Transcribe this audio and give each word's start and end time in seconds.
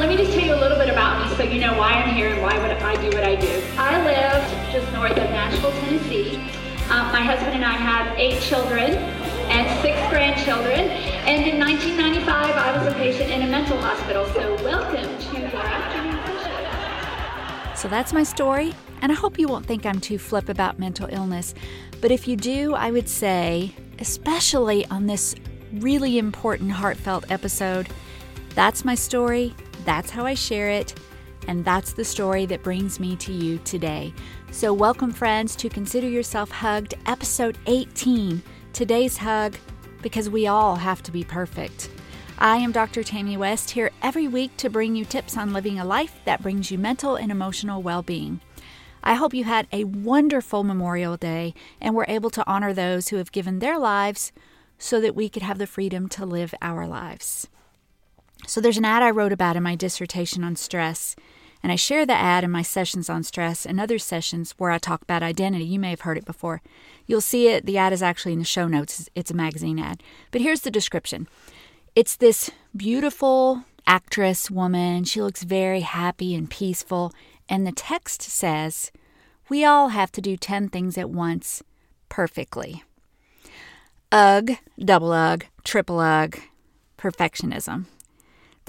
let 0.00 0.08
me 0.08 0.16
just 0.16 0.32
tell 0.32 0.42
you 0.42 0.54
a 0.54 0.56
little 0.56 0.78
bit 0.78 0.88
about 0.88 1.20
me 1.20 1.36
so 1.36 1.42
you 1.42 1.60
know 1.60 1.76
why 1.76 1.92
I'm 1.92 2.14
here 2.14 2.30
and 2.30 2.40
why 2.40 2.56
would 2.58 2.70
I 2.70 2.96
do 3.02 3.14
what 3.14 3.22
I 3.22 3.36
do. 3.36 3.62
I 3.76 4.02
live 4.02 4.72
just 4.72 4.90
north 4.94 5.12
of 5.12 5.28
Nashville, 5.28 5.72
Tennessee. 5.72 6.36
Um, 6.88 7.12
my 7.12 7.20
husband 7.20 7.54
and 7.54 7.62
I 7.62 7.74
have 7.74 8.18
eight 8.18 8.40
children 8.40 8.92
and 9.52 9.82
six 9.82 9.98
grandchildren. 10.08 10.88
And 11.28 11.46
in 11.46 11.60
1995, 11.60 12.26
I 12.26 12.78
was 12.78 12.90
a 12.90 12.96
patient 12.96 13.30
in 13.30 13.42
a 13.42 13.46
mental 13.46 13.76
hospital. 13.76 14.24
So 14.28 14.54
welcome 14.64 15.04
to 15.04 15.38
your 15.38 15.60
afternoon 15.60 16.16
session. 16.40 17.76
So 17.76 17.88
that's 17.88 18.14
my 18.14 18.22
story, 18.22 18.74
and 19.02 19.12
I 19.12 19.14
hope 19.14 19.38
you 19.38 19.48
won't 19.48 19.66
think 19.66 19.84
I'm 19.84 20.00
too 20.00 20.18
flip 20.18 20.48
about 20.48 20.78
mental 20.78 21.08
illness. 21.12 21.52
But 22.00 22.10
if 22.10 22.26
you 22.26 22.36
do, 22.36 22.74
I 22.74 22.90
would 22.90 23.08
say, 23.08 23.74
especially 23.98 24.86
on 24.86 25.08
this 25.08 25.34
really 25.74 26.16
important, 26.16 26.72
heartfelt 26.72 27.30
episode, 27.30 27.86
that's 28.54 28.82
my 28.82 28.94
story, 28.94 29.54
that's 29.84 30.10
how 30.10 30.26
I 30.26 30.34
share 30.34 30.68
it, 30.68 30.94
and 31.48 31.64
that's 31.64 31.92
the 31.92 32.04
story 32.04 32.46
that 32.46 32.62
brings 32.62 33.00
me 33.00 33.16
to 33.16 33.32
you 33.32 33.58
today. 33.58 34.12
So, 34.50 34.72
welcome, 34.72 35.12
friends, 35.12 35.56
to 35.56 35.68
Consider 35.68 36.08
Yourself 36.08 36.50
Hugged, 36.50 36.94
episode 37.06 37.58
18. 37.66 38.42
Today's 38.72 39.16
hug, 39.16 39.56
because 40.02 40.28
we 40.28 40.46
all 40.46 40.76
have 40.76 41.02
to 41.04 41.12
be 41.12 41.24
perfect. 41.24 41.90
I 42.38 42.56
am 42.56 42.72
Dr. 42.72 43.02
Tammy 43.02 43.36
West, 43.36 43.70
here 43.70 43.90
every 44.02 44.26
week 44.26 44.56
to 44.58 44.70
bring 44.70 44.96
you 44.96 45.04
tips 45.04 45.36
on 45.36 45.52
living 45.52 45.78
a 45.78 45.84
life 45.84 46.20
that 46.24 46.42
brings 46.42 46.70
you 46.70 46.78
mental 46.78 47.16
and 47.16 47.30
emotional 47.30 47.82
well 47.82 48.02
being. 48.02 48.40
I 49.02 49.14
hope 49.14 49.34
you 49.34 49.44
had 49.44 49.66
a 49.72 49.84
wonderful 49.84 50.62
Memorial 50.62 51.16
Day 51.16 51.54
and 51.80 51.94
were 51.94 52.06
able 52.08 52.30
to 52.30 52.46
honor 52.46 52.72
those 52.72 53.08
who 53.08 53.16
have 53.16 53.32
given 53.32 53.58
their 53.58 53.78
lives 53.78 54.32
so 54.78 55.00
that 55.00 55.14
we 55.14 55.28
could 55.28 55.42
have 55.42 55.58
the 55.58 55.66
freedom 55.66 56.08
to 56.10 56.26
live 56.26 56.54
our 56.60 56.86
lives. 56.86 57.48
So, 58.46 58.60
there's 58.60 58.78
an 58.78 58.84
ad 58.84 59.02
I 59.02 59.10
wrote 59.10 59.32
about 59.32 59.56
in 59.56 59.62
my 59.62 59.74
dissertation 59.74 60.42
on 60.42 60.56
stress, 60.56 61.14
and 61.62 61.70
I 61.70 61.76
share 61.76 62.06
the 62.06 62.14
ad 62.14 62.42
in 62.42 62.50
my 62.50 62.62
sessions 62.62 63.10
on 63.10 63.22
stress 63.22 63.66
and 63.66 63.78
other 63.78 63.98
sessions 63.98 64.54
where 64.56 64.70
I 64.70 64.78
talk 64.78 65.02
about 65.02 65.22
identity. 65.22 65.64
You 65.64 65.78
may 65.78 65.90
have 65.90 66.02
heard 66.02 66.18
it 66.18 66.24
before. 66.24 66.62
You'll 67.06 67.20
see 67.20 67.48
it, 67.48 67.66
the 67.66 67.78
ad 67.78 67.92
is 67.92 68.02
actually 68.02 68.32
in 68.32 68.38
the 68.38 68.44
show 68.44 68.66
notes. 68.66 69.08
It's 69.14 69.30
a 69.30 69.34
magazine 69.34 69.78
ad. 69.78 70.02
But 70.30 70.40
here's 70.40 70.62
the 70.62 70.70
description 70.70 71.28
it's 71.94 72.16
this 72.16 72.50
beautiful 72.74 73.64
actress 73.86 74.50
woman. 74.50 75.04
She 75.04 75.20
looks 75.20 75.42
very 75.42 75.80
happy 75.80 76.34
and 76.34 76.48
peaceful. 76.48 77.12
And 77.48 77.66
the 77.66 77.72
text 77.72 78.22
says, 78.22 78.92
We 79.48 79.64
all 79.64 79.88
have 79.88 80.12
to 80.12 80.20
do 80.20 80.36
10 80.36 80.68
things 80.68 80.96
at 80.96 81.10
once 81.10 81.62
perfectly. 82.08 82.84
Ugh, 84.12 84.52
double 84.78 85.12
ugh, 85.12 85.44
triple 85.64 86.00
ugh, 86.00 86.38
perfectionism 86.98 87.86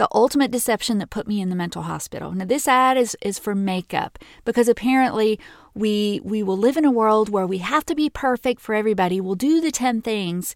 the 0.02 0.08
ultimate 0.14 0.50
deception 0.50 0.98
that 0.98 1.12
put 1.12 1.28
me 1.28 1.40
in 1.42 1.50
the 1.50 1.56
mental 1.56 1.84
hospital. 1.84 2.32
Now 2.32 2.46
this 2.46 2.68
ad 2.68 2.98
is 2.98 3.16
is 3.22 3.38
for 3.38 3.54
makeup 3.54 4.18
because 4.46 4.68
apparently 4.68 5.40
we 5.76 6.20
we 6.24 6.42
will 6.42 6.58
live 6.58 6.76
in 6.76 6.86
a 6.86 6.90
world 6.90 7.30
where 7.30 7.46
we 7.46 7.60
have 7.60 7.86
to 7.86 7.94
be 7.94 8.10
perfect 8.10 8.62
for 8.62 8.74
everybody. 8.74 9.22
We'll 9.22 9.36
do 9.36 9.62
the 9.62 9.70
10 9.70 10.02
things 10.02 10.56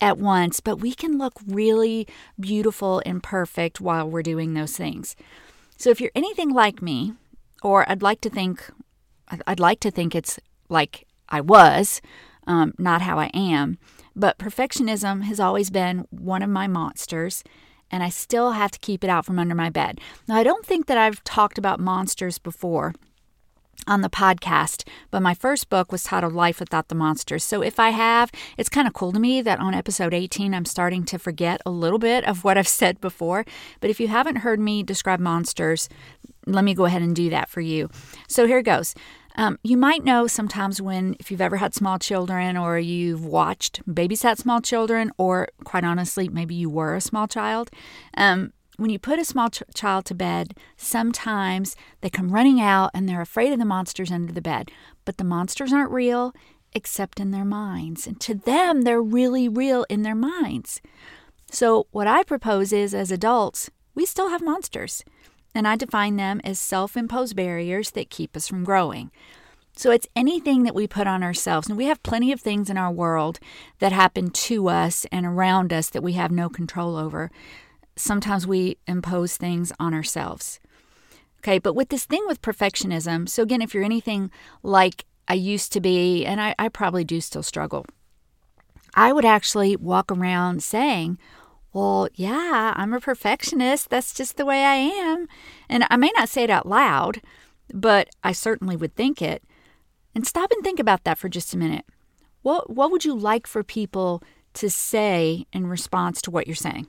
at 0.00 0.16
once, 0.16 0.60
but 0.60 0.76
we 0.76 0.94
can 0.94 1.18
look 1.18 1.40
really 1.44 2.06
beautiful 2.38 3.02
and 3.04 3.20
perfect 3.20 3.80
while 3.80 4.08
we're 4.08 4.22
doing 4.22 4.54
those 4.54 4.76
things. 4.76 5.16
So 5.76 5.90
if 5.90 6.00
you're 6.00 6.12
anything 6.14 6.50
like 6.50 6.80
me, 6.80 7.14
or 7.64 7.84
I'd 7.90 8.00
like 8.00 8.20
to 8.20 8.30
think 8.30 8.70
I'd 9.48 9.58
like 9.58 9.80
to 9.80 9.90
think 9.90 10.14
it's 10.14 10.38
like 10.68 11.04
I 11.28 11.40
was, 11.40 12.00
um, 12.46 12.74
not 12.78 13.02
how 13.02 13.18
I 13.18 13.32
am. 13.34 13.76
But 14.14 14.38
perfectionism 14.38 15.22
has 15.22 15.40
always 15.40 15.70
been 15.70 16.06
one 16.10 16.42
of 16.42 16.50
my 16.50 16.68
monsters 16.68 17.42
and 17.94 18.02
I 18.02 18.08
still 18.08 18.50
have 18.50 18.72
to 18.72 18.78
keep 18.80 19.04
it 19.04 19.08
out 19.08 19.24
from 19.24 19.38
under 19.38 19.54
my 19.54 19.70
bed. 19.70 20.00
Now, 20.26 20.34
I 20.34 20.42
don't 20.42 20.66
think 20.66 20.86
that 20.86 20.98
I've 20.98 21.22
talked 21.22 21.58
about 21.58 21.78
monsters 21.78 22.38
before 22.38 22.92
on 23.86 24.00
the 24.00 24.10
podcast, 24.10 24.82
but 25.12 25.22
my 25.22 25.32
first 25.32 25.70
book 25.70 25.92
was 25.92 26.02
titled 26.02 26.32
Life 26.32 26.58
Without 26.58 26.88
the 26.88 26.96
Monsters. 26.96 27.44
So 27.44 27.62
if 27.62 27.78
I 27.78 27.90
have, 27.90 28.32
it's 28.58 28.68
kind 28.68 28.88
of 28.88 28.94
cool 28.94 29.12
to 29.12 29.20
me 29.20 29.42
that 29.42 29.60
on 29.60 29.74
episode 29.74 30.12
18, 30.12 30.54
I'm 30.54 30.64
starting 30.64 31.04
to 31.04 31.20
forget 31.20 31.60
a 31.64 31.70
little 31.70 32.00
bit 32.00 32.24
of 32.24 32.42
what 32.42 32.58
I've 32.58 32.66
said 32.82 33.00
before. 33.00 33.44
But 33.78 33.90
if 33.90 34.00
you 34.00 34.08
haven't 34.08 34.36
heard 34.36 34.58
me 34.58 34.82
describe 34.82 35.20
monsters, 35.20 35.88
let 36.44 36.64
me 36.64 36.74
go 36.74 36.86
ahead 36.86 37.02
and 37.02 37.14
do 37.14 37.30
that 37.30 37.48
for 37.48 37.60
you. 37.60 37.90
So 38.26 38.48
here 38.48 38.60
goes. 38.60 38.96
Um, 39.36 39.58
you 39.62 39.76
might 39.76 40.04
know 40.04 40.26
sometimes 40.26 40.80
when, 40.80 41.16
if 41.18 41.30
you've 41.30 41.40
ever 41.40 41.56
had 41.56 41.74
small 41.74 41.98
children 41.98 42.56
or 42.56 42.78
you've 42.78 43.24
watched 43.24 43.84
babysat 43.86 44.38
small 44.38 44.60
children, 44.60 45.10
or 45.18 45.48
quite 45.64 45.84
honestly, 45.84 46.28
maybe 46.28 46.54
you 46.54 46.70
were 46.70 46.94
a 46.94 47.00
small 47.00 47.26
child, 47.26 47.70
um, 48.16 48.52
when 48.76 48.90
you 48.90 48.98
put 48.98 49.18
a 49.18 49.24
small 49.24 49.50
ch- 49.50 49.62
child 49.74 50.04
to 50.06 50.14
bed, 50.14 50.54
sometimes 50.76 51.76
they 52.00 52.10
come 52.10 52.32
running 52.32 52.60
out 52.60 52.90
and 52.94 53.08
they're 53.08 53.20
afraid 53.20 53.52
of 53.52 53.58
the 53.58 53.64
monsters 53.64 54.10
under 54.10 54.32
the 54.32 54.40
bed. 54.40 54.70
But 55.04 55.16
the 55.16 55.24
monsters 55.24 55.72
aren't 55.72 55.92
real 55.92 56.32
except 56.72 57.20
in 57.20 57.30
their 57.30 57.44
minds. 57.44 58.06
And 58.06 58.20
to 58.20 58.34
them, 58.34 58.82
they're 58.82 59.02
really 59.02 59.48
real 59.48 59.86
in 59.88 60.02
their 60.02 60.14
minds. 60.14 60.80
So, 61.50 61.86
what 61.92 62.08
I 62.08 62.24
propose 62.24 62.72
is 62.72 62.94
as 62.94 63.12
adults, 63.12 63.70
we 63.94 64.04
still 64.04 64.30
have 64.30 64.42
monsters 64.42 65.04
and 65.54 65.68
I 65.68 65.76
define 65.76 66.16
them 66.16 66.40
as 66.44 66.58
self 66.58 66.96
imposed 66.96 67.36
barriers 67.36 67.92
that 67.92 68.10
keep 68.10 68.36
us 68.36 68.48
from 68.48 68.64
growing. 68.64 69.10
So 69.76 69.90
it's 69.90 70.06
anything 70.14 70.62
that 70.62 70.74
we 70.74 70.86
put 70.86 71.06
on 71.06 71.22
ourselves. 71.22 71.68
And 71.68 71.76
we 71.76 71.86
have 71.86 72.02
plenty 72.02 72.30
of 72.32 72.40
things 72.40 72.70
in 72.70 72.78
our 72.78 72.92
world 72.92 73.40
that 73.80 73.92
happen 73.92 74.30
to 74.30 74.68
us 74.68 75.04
and 75.10 75.26
around 75.26 75.72
us 75.72 75.90
that 75.90 76.02
we 76.02 76.12
have 76.12 76.30
no 76.30 76.48
control 76.48 76.96
over. 76.96 77.30
Sometimes 77.96 78.46
we 78.46 78.78
impose 78.86 79.36
things 79.36 79.72
on 79.80 79.92
ourselves. 79.92 80.60
Okay, 81.40 81.58
but 81.58 81.74
with 81.74 81.88
this 81.88 82.04
thing 82.04 82.24
with 82.26 82.40
perfectionism, 82.40 83.28
so 83.28 83.42
again, 83.42 83.60
if 83.60 83.74
you're 83.74 83.84
anything 83.84 84.30
like 84.62 85.04
I 85.28 85.34
used 85.34 85.72
to 85.72 85.80
be, 85.80 86.24
and 86.24 86.40
I, 86.40 86.54
I 86.58 86.68
probably 86.68 87.04
do 87.04 87.20
still 87.20 87.42
struggle, 87.42 87.84
I 88.94 89.12
would 89.12 89.24
actually 89.24 89.76
walk 89.76 90.10
around 90.10 90.62
saying, 90.62 91.18
well, 91.74 92.08
yeah, 92.14 92.72
I'm 92.76 92.94
a 92.94 93.00
perfectionist. 93.00 93.90
That's 93.90 94.14
just 94.14 94.36
the 94.36 94.46
way 94.46 94.64
I 94.64 94.76
am. 94.76 95.26
And 95.68 95.84
I 95.90 95.96
may 95.96 96.12
not 96.16 96.28
say 96.28 96.44
it 96.44 96.50
out 96.50 96.66
loud, 96.66 97.20
but 97.72 98.08
I 98.22 98.30
certainly 98.30 98.76
would 98.76 98.94
think 98.94 99.20
it. 99.20 99.42
And 100.14 100.24
stop 100.24 100.52
and 100.52 100.62
think 100.62 100.78
about 100.78 101.02
that 101.02 101.18
for 101.18 101.28
just 101.28 101.52
a 101.52 101.58
minute. 101.58 101.84
What, 102.42 102.70
what 102.70 102.92
would 102.92 103.04
you 103.04 103.14
like 103.14 103.48
for 103.48 103.64
people 103.64 104.22
to 104.54 104.70
say 104.70 105.46
in 105.52 105.66
response 105.66 106.22
to 106.22 106.30
what 106.30 106.46
you're 106.46 106.54
saying? 106.54 106.86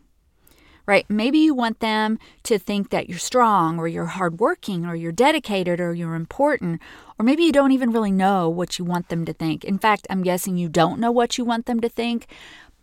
Right? 0.86 1.10
Maybe 1.10 1.40
you 1.40 1.56
want 1.56 1.80
them 1.80 2.20
to 2.44 2.60
think 2.60 2.92
that 2.92 3.10
you're 3.10 3.18
strong 3.18 3.80
or 3.80 3.88
you're 3.88 4.06
hardworking 4.06 4.86
or 4.86 4.94
you're 4.94 5.12
dedicated 5.12 5.80
or 5.80 5.96
you're 5.96 6.14
important, 6.14 6.80
or 7.18 7.26
maybe 7.26 7.42
you 7.42 7.52
don't 7.52 7.72
even 7.72 7.92
really 7.92 8.12
know 8.12 8.48
what 8.50 8.78
you 8.78 8.86
want 8.86 9.10
them 9.10 9.26
to 9.26 9.34
think. 9.34 9.64
In 9.64 9.80
fact, 9.80 10.06
I'm 10.12 10.22
guessing 10.22 10.58
you 10.58 10.70
don't 10.70 11.00
know 11.00 11.12
what 11.12 11.40
you 11.40 11.44
want 11.44 11.66
them 11.66 11.80
to 11.80 11.90
think, 11.90 12.28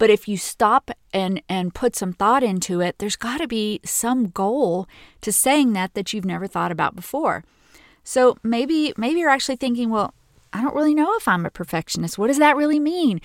but 0.02 0.10
if 0.10 0.26
you 0.26 0.36
stop 0.36 0.90
and 1.12 1.40
and 1.48 1.76
put 1.76 1.94
some 1.94 2.12
thought 2.12 2.42
into 2.42 2.80
it, 2.80 2.98
there's 2.98 3.14
got 3.14 3.38
to 3.38 3.46
be 3.46 3.78
some 3.84 4.30
goal 4.30 4.88
to 5.20 5.30
saying 5.30 5.74
that 5.74 5.94
that 5.94 6.12
you've 6.12 6.24
never 6.24 6.48
thought 6.48 6.72
about 6.72 6.96
before. 6.96 7.44
So 8.02 8.36
maybe 8.42 8.92
maybe 8.96 9.20
you're 9.20 9.30
actually 9.30 9.54
thinking, 9.54 9.90
well, 9.90 10.12
I 10.52 10.60
don't 10.60 10.74
really 10.74 10.96
know 10.96 11.14
if 11.18 11.28
I'm 11.28 11.46
a 11.46 11.50
perfectionist. 11.50 12.18
What 12.18 12.26
does 12.26 12.40
that 12.40 12.56
really 12.56 12.80
mean? 12.80 13.20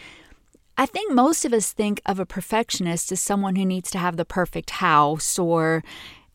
I 0.78 0.86
think 0.86 1.12
most 1.12 1.46
of 1.46 1.52
us 1.52 1.74
think 1.74 2.00
of 2.06 2.20
a 2.20 2.28
perfectionist 2.28 3.12
as 3.12 3.22
someone 3.22 3.56
who 3.56 3.66
needs 3.66 3.90
to 3.90 3.98
have 3.98 4.16
the 4.16 4.24
perfect 4.24 4.70
house 4.70 5.40
or 5.40 5.84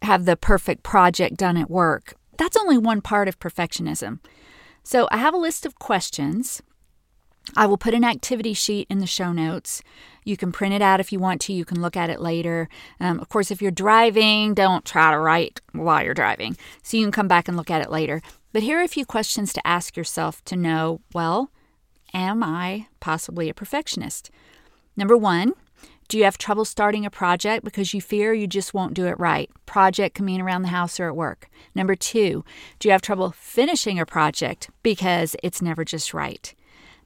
have 0.03 0.25
the 0.25 0.37
perfect 0.37 0.83
project 0.83 1.37
done 1.37 1.57
at 1.57 1.71
work. 1.71 2.15
That's 2.37 2.57
only 2.57 2.79
one 2.79 3.01
part 3.01 3.29
of 3.29 3.39
perfectionism. 3.39 4.19
So 4.83 5.07
I 5.13 5.19
have 5.19 5.35
a 5.35 5.45
list 5.47 5.65
of 5.65 5.79
questions 5.79 6.63
I 7.57 7.67
will 7.67 7.77
put 7.77 7.95
an 7.95 8.05
activity 8.05 8.55
sheet 8.55 8.87
in 8.89 8.99
the 8.99 9.07
show 9.07 9.33
notes. 9.33 9.83
You 10.25 10.37
can 10.37 10.53
print 10.53 10.75
it 10.75 10.83
out 10.83 11.01
if 11.01 11.13
you 11.13 11.19
want 11.19 11.41
to. 11.43 11.53
You 11.53 11.65
can 11.65 11.83
look 11.83 11.97
at 11.97 12.11
it 12.11 12.21
later. 12.21 12.69
Um, 13.01 13.19
of 13.21 13.29
course, 13.29 13.51
if 13.51 13.61
you're 13.61 13.71
driving, 13.71 14.55
don't 14.55 14.85
try 14.85 15.11
to 15.11 15.19
write 15.19 15.61
while 15.73 16.03
you're 16.03 16.15
driving. 16.15 16.57
So 16.83 16.97
you 16.97 17.05
can 17.05 17.13
come 17.13 17.29
back 17.29 17.49
and 17.49 17.57
look 17.57 17.71
at 17.71 17.83
it 17.83 17.91
later. 17.91 18.23
But 18.53 18.63
here 18.63 18.79
are 18.79 18.85
a 18.85 18.89
few 18.89 19.05
questions 19.05 19.53
to 19.55 19.67
ask 19.67 19.97
yourself 19.97 20.45
to 20.45 20.57
know 20.57 21.01
well, 21.13 21.51
am 22.15 22.43
I 22.43 22.89
possibly 23.01 23.49
a 23.49 23.55
perfectionist? 23.55 24.31
Number 24.97 25.17
one, 25.17 25.55
do 26.09 26.19
you 26.19 26.25
have 26.25 26.37
trouble 26.37 26.67
starting 26.67 27.07
a 27.07 27.11
project 27.11 27.65
because 27.65 27.95
you 27.95 28.03
fear 28.03 28.35
you 28.35 28.47
just 28.47 28.75
won't 28.75 28.93
do 28.93 29.07
it 29.07 29.19
right? 29.19 29.51
Project 29.65 30.17
can 30.17 30.27
mean 30.27 30.43
around 30.43 30.63
the 30.63 30.69
house 30.69 31.01
or 31.01 31.09
at 31.09 31.17
work. 31.17 31.49
Number 31.75 31.95
two, 31.95 32.45
do 32.79 32.89
you 32.89 32.93
have 32.93 33.01
trouble 33.01 33.31
finishing 33.31 33.99
a 33.99 34.05
project 34.05 34.69
because 34.83 35.35
it's 35.43 35.63
never 35.63 35.85
just 35.85 36.13
right? 36.13 36.55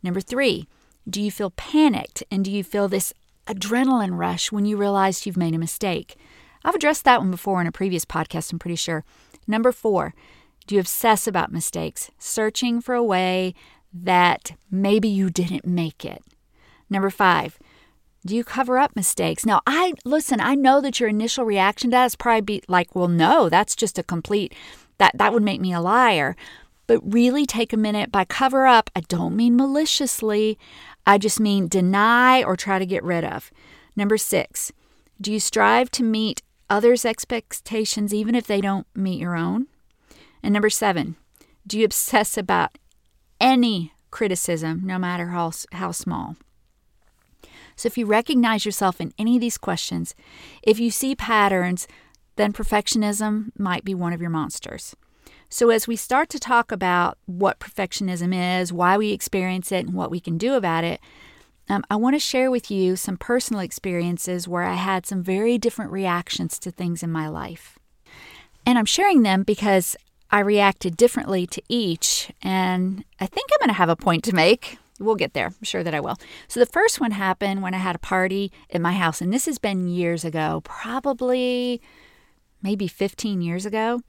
Number 0.06 0.20
three, 0.20 0.68
do 1.10 1.20
you 1.20 1.32
feel 1.32 1.50
panicked 1.50 2.22
and 2.30 2.44
do 2.44 2.50
you 2.52 2.62
feel 2.62 2.86
this 2.86 3.12
adrenaline 3.48 4.16
rush 4.16 4.52
when 4.52 4.64
you 4.64 4.76
realize 4.76 5.26
you've 5.26 5.36
made 5.36 5.52
a 5.52 5.58
mistake? 5.58 6.14
I've 6.64 6.76
addressed 6.76 7.02
that 7.06 7.18
one 7.18 7.32
before 7.32 7.60
in 7.60 7.66
a 7.66 7.72
previous 7.72 8.04
podcast, 8.04 8.52
I'm 8.52 8.60
pretty 8.60 8.76
sure. 8.76 9.04
Number 9.48 9.72
four, 9.72 10.14
do 10.68 10.76
you 10.76 10.80
obsess 10.80 11.26
about 11.26 11.50
mistakes, 11.50 12.12
searching 12.20 12.80
for 12.80 12.94
a 12.94 13.02
way 13.02 13.52
that 13.92 14.52
maybe 14.70 15.08
you 15.08 15.28
didn't 15.28 15.66
make 15.66 16.04
it? 16.04 16.22
Number 16.88 17.10
five, 17.10 17.58
Do 18.26 18.34
you 18.34 18.42
cover 18.42 18.76
up 18.76 18.96
mistakes? 18.96 19.46
Now, 19.46 19.60
I 19.66 19.92
listen, 20.04 20.40
I 20.40 20.56
know 20.56 20.80
that 20.80 20.98
your 20.98 21.08
initial 21.08 21.44
reaction 21.44 21.90
to 21.90 21.94
that 21.94 22.06
is 22.06 22.16
probably 22.16 22.40
be 22.40 22.62
like, 22.66 22.94
well, 22.94 23.08
no, 23.08 23.48
that's 23.48 23.76
just 23.76 23.98
a 23.98 24.02
complete 24.02 24.52
that 24.98 25.16
that 25.16 25.32
would 25.32 25.44
make 25.44 25.60
me 25.60 25.72
a 25.72 25.80
liar. 25.80 26.34
But 26.86 27.00
really 27.02 27.46
take 27.46 27.72
a 27.72 27.76
minute 27.76 28.12
by 28.12 28.24
cover 28.24 28.66
up. 28.66 28.90
I 28.94 29.00
don't 29.00 29.36
mean 29.36 29.56
maliciously. 29.56 30.58
I 31.06 31.18
just 31.18 31.40
mean 31.40 31.68
deny 31.68 32.42
or 32.42 32.56
try 32.56 32.78
to 32.78 32.86
get 32.86 33.02
rid 33.02 33.24
of. 33.24 33.50
Number 33.96 34.16
6. 34.16 34.72
Do 35.20 35.32
you 35.32 35.40
strive 35.40 35.90
to 35.92 36.02
meet 36.02 36.42
others' 36.68 37.04
expectations 37.04 38.12
even 38.12 38.34
if 38.34 38.46
they 38.46 38.60
don't 38.60 38.86
meet 38.94 39.20
your 39.20 39.36
own? 39.36 39.66
And 40.42 40.52
number 40.52 40.70
7. 40.70 41.16
Do 41.66 41.78
you 41.78 41.84
obsess 41.84 42.36
about 42.36 42.78
any 43.40 43.92
criticism 44.10 44.82
no 44.84 44.98
matter 44.98 45.28
how 45.28 45.52
how 45.72 45.90
small? 45.90 46.36
So, 47.74 47.86
if 47.86 47.98
you 47.98 48.06
recognize 48.06 48.64
yourself 48.64 49.00
in 49.00 49.12
any 49.18 49.36
of 49.36 49.40
these 49.40 49.58
questions, 49.58 50.14
if 50.62 50.78
you 50.78 50.90
see 50.90 51.14
patterns, 51.14 51.86
then 52.36 52.52
perfectionism 52.52 53.50
might 53.58 53.84
be 53.84 53.94
one 53.94 54.12
of 54.12 54.20
your 54.20 54.30
monsters. 54.30 54.96
So, 55.48 55.70
as 55.70 55.86
we 55.86 55.96
start 55.96 56.28
to 56.30 56.40
talk 56.40 56.72
about 56.72 57.18
what 57.26 57.60
perfectionism 57.60 58.60
is, 58.60 58.72
why 58.72 58.98
we 58.98 59.12
experience 59.12 59.70
it, 59.70 59.86
and 59.86 59.94
what 59.94 60.10
we 60.10 60.18
can 60.18 60.38
do 60.38 60.54
about 60.54 60.84
it, 60.84 61.00
um, 61.68 61.84
I 61.90 61.96
want 61.96 62.14
to 62.14 62.20
share 62.20 62.50
with 62.50 62.70
you 62.70 62.96
some 62.96 63.16
personal 63.16 63.60
experiences 63.60 64.48
where 64.48 64.64
I 64.64 64.74
had 64.74 65.06
some 65.06 65.22
very 65.22 65.58
different 65.58 65.92
reactions 65.92 66.58
to 66.60 66.70
things 66.70 67.02
in 67.02 67.10
my 67.10 67.28
life. 67.28 67.78
And 68.64 68.78
I'm 68.78 68.84
sharing 68.84 69.22
them 69.22 69.44
because 69.44 69.96
I 70.30 70.40
reacted 70.40 70.96
differently 70.96 71.46
to 71.46 71.62
each, 71.68 72.32
and 72.42 73.04
I 73.20 73.26
think 73.26 73.50
I'm 73.52 73.60
going 73.60 73.74
to 73.74 73.78
have 73.78 73.88
a 73.88 73.96
point 73.96 74.24
to 74.24 74.34
make. 74.34 74.78
We'll 74.98 75.14
get 75.14 75.34
there. 75.34 75.46
I'm 75.46 75.62
sure 75.62 75.84
that 75.84 75.94
I 75.94 76.00
will. 76.00 76.16
So 76.48 76.58
the 76.58 76.66
first 76.66 77.00
one 77.00 77.12
happened 77.12 77.62
when 77.62 77.74
I 77.74 77.78
had 77.78 77.94
a 77.94 78.00
party 78.00 78.50
at 78.72 78.80
my 78.80 78.92
house, 78.92 79.20
and 79.20 79.32
this 79.32 79.46
has 79.46 79.58
been 79.58 79.88
years 79.88 80.24
ago, 80.24 80.62
probably 80.64 81.80
maybe 82.62 82.88
15 82.88 83.42
years 83.42 83.66
ago. 83.66 84.00